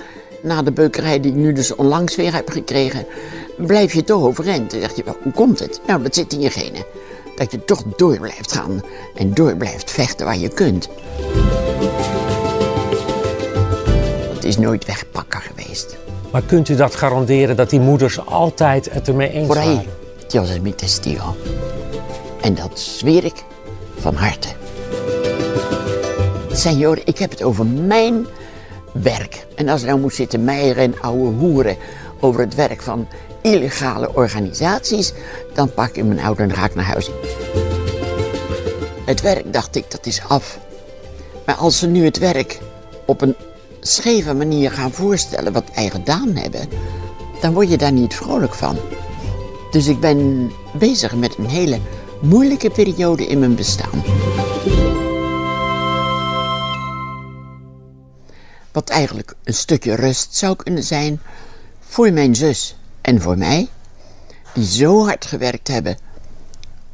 Na 0.42 0.62
de 0.62 0.72
beukerij 0.72 1.20
die 1.20 1.32
ik 1.32 1.38
nu 1.38 1.54
dus 1.54 1.76
onlangs 1.76 2.16
weer 2.16 2.34
heb 2.34 2.50
gekregen, 2.50 3.06
blijf 3.58 3.94
je 3.94 4.04
toch 4.04 4.24
overeind. 4.24 4.72
Dan 4.72 4.80
zeg 4.80 4.96
je, 4.96 5.04
hoe 5.24 5.32
komt 5.32 5.60
het? 5.60 5.82
Nou, 5.88 6.04
dat 6.04 6.16
zit 6.16 6.34
in 6.34 6.40
je 6.40 6.50
genen. 6.50 6.84
Dat 7.36 7.52
je 7.52 7.66
toch 7.66 7.84
door 7.96 8.18
blijft 8.18 8.52
gaan 8.52 8.84
en 9.16 9.34
door 9.34 9.56
blijft 9.56 9.92
vechten 9.92 10.26
waar 10.26 10.38
je 10.38 10.50
kunt. 10.50 10.90
Het 14.34 14.44
is 14.44 14.58
nooit 14.58 14.86
wegpakken 14.86 15.42
geweest. 15.42 15.98
Maar 16.32 16.42
kunt 16.42 16.70
u 16.70 16.76
dat 16.76 16.96
garanderen 16.96 17.56
dat 17.56 17.70
die 17.70 17.80
moeders 17.80 18.26
altijd 18.26 18.90
het 18.92 19.08
ermee 19.08 19.30
eens 19.30 19.48
Por 19.48 19.58
ahí, 19.58 19.76
waren? 19.76 19.86
Dios 20.28 20.50
es 20.50 20.60
mi 20.60 20.76
testigo. 20.76 21.36
En 22.42 22.56
dat 22.56 22.80
zweer 22.80 23.24
ik 23.26 23.44
van 24.00 24.16
harte. 24.16 24.50
Senor, 26.52 27.00
ik 27.06 27.18
heb 27.18 27.30
het 27.30 27.44
over 27.44 27.66
mijn 27.66 28.26
werk. 28.94 29.46
En 29.56 29.70
als 29.70 29.82
ik 29.82 29.88
nou 29.88 30.00
moet 30.00 30.14
zitten 30.14 30.44
meieren 30.44 30.84
en 30.84 31.02
ouwe 31.02 31.32
hoeren 31.32 31.78
over 32.20 32.42
het 32.42 32.56
werk 32.56 32.82
van 32.82 33.08
illegale 33.42 34.14
organisaties, 34.14 35.14
dan 35.54 35.74
pak 35.74 35.96
ik 35.96 36.04
mijn 36.04 36.20
auto 36.20 36.44
en 36.44 36.54
ga 36.54 36.66
ik 36.66 36.76
naar 36.76 36.86
huis. 36.86 37.10
Het 39.06 39.22
werk, 39.22 39.54
dacht 39.54 39.76
ik, 39.76 39.92
dat 39.92 40.06
is 40.06 40.22
af. 40.28 40.60
Maar 41.46 41.56
als 41.56 41.80
ze 41.80 41.88
nu 41.88 42.06
het 42.06 42.18
werk 42.18 42.60
op 43.06 43.22
een 43.22 43.36
scheve 43.80 44.34
manier 44.34 44.72
gaan 44.72 44.92
voorstellen 44.92 45.54
wat 45.54 45.72
wij 45.76 45.90
gedaan 45.90 46.36
hebben, 46.36 46.70
dan 47.42 47.54
word 47.54 47.70
je 47.70 47.78
daar 47.78 47.92
niet 47.92 48.16
vrolijk 48.16 48.54
van. 48.54 48.78
Dus 49.72 49.88
ik 49.88 50.00
ben 50.00 50.52
bezig 50.74 51.16
met 51.16 51.38
een 51.38 51.50
hele 51.50 51.80
moeilijke 52.22 52.70
periode 52.70 53.28
in 53.28 53.40
mijn 53.40 53.56
bestaan. 53.56 54.04
Wat 58.72 58.90
eigenlijk 58.90 59.34
een 59.44 59.54
stukje 59.54 59.96
rust 59.96 60.36
zou 60.36 60.56
kunnen 60.56 60.84
zijn 60.84 61.22
voor 61.80 62.12
mijn 62.12 62.36
zus 62.36 62.76
en 63.02 63.22
voor 63.22 63.38
mij, 63.38 63.68
die 64.54 64.66
zo 64.66 65.04
hard 65.04 65.26
gewerkt 65.26 65.68
hebben 65.68 65.98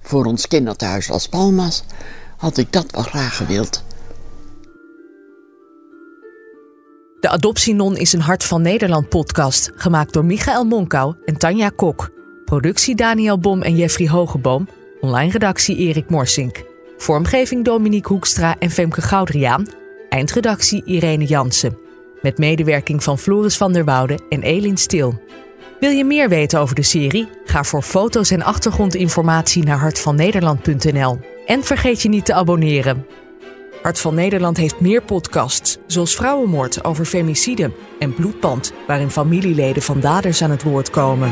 voor 0.02 0.26
ons 0.26 0.48
kinderthuis 0.48 1.08
Las 1.08 1.28
Palmas, 1.28 1.84
had 2.38 2.58
ik 2.58 2.72
dat 2.72 2.92
wel 2.92 3.04
graag 3.04 3.38
gewild. 3.38 3.84
De 7.20 7.30
Adoptienon 7.30 7.98
is 7.98 8.14
een 8.14 8.22
Hart 8.22 8.44
van 8.44 8.62
Nederland 8.62 9.10
podcast, 9.10 9.72
gemaakt 9.76 10.14
door 10.14 10.26
Michael 10.26 10.66
Monkau 10.66 11.16
en 11.26 11.38
Tanja 11.38 11.70
Kok. 11.70 12.10
Productie 12.46 12.96
Daniel 12.96 13.40
Bom 13.40 13.62
en 13.62 13.76
Jeffrey 13.76 14.08
Hogeboom. 14.08 14.68
Online 15.02 15.32
redactie 15.32 15.78
Erik 15.78 16.10
Morsink. 16.10 16.64
Vormgeving 16.98 17.66
Dominique 17.66 18.14
Hoekstra 18.14 18.56
en 18.60 18.70
Femke 18.70 19.02
Goudriaan. 19.02 19.68
Eindredactie 20.10 20.82
Irene 20.86 21.26
Jansen. 21.26 21.78
Met 22.22 22.38
medewerking 22.38 23.04
van 23.04 23.18
Floris 23.18 23.58
van 23.58 23.74
der 23.74 23.86
Woude 23.86 24.20
en 24.30 24.42
Elin 24.42 24.78
Stil. 24.78 25.22
Wil 25.80 25.90
je 25.90 26.06
meer 26.06 26.30
weten 26.30 26.60
over 26.60 26.76
de 26.76 26.84
serie? 26.84 27.30
Ga 27.46 27.64
voor 27.64 27.82
foto's 27.82 28.32
en 28.32 28.44
achtergrondinformatie 28.44 29.64
naar 29.64 29.80
hartvannederland.nl. 29.80 31.20
En 31.46 31.64
vergeet 31.64 32.02
je 32.02 32.10
niet 32.10 32.26
te 32.26 32.34
abonneren. 32.34 33.06
Hart 33.82 34.00
van 34.00 34.16
Nederland 34.16 34.58
heeft 34.58 34.80
meer 34.80 35.04
podcasts, 35.04 35.78
zoals 35.88 36.16
Vrouwenmoord 36.16 36.84
over 36.84 37.06
femicide 37.06 37.72
en 38.00 38.14
Bloedband, 38.14 38.74
waarin 38.88 39.12
familieleden 39.12 39.82
van 39.82 40.00
daders 40.00 40.42
aan 40.42 40.52
het 40.52 40.64
woord 40.64 40.90
komen. 40.90 41.32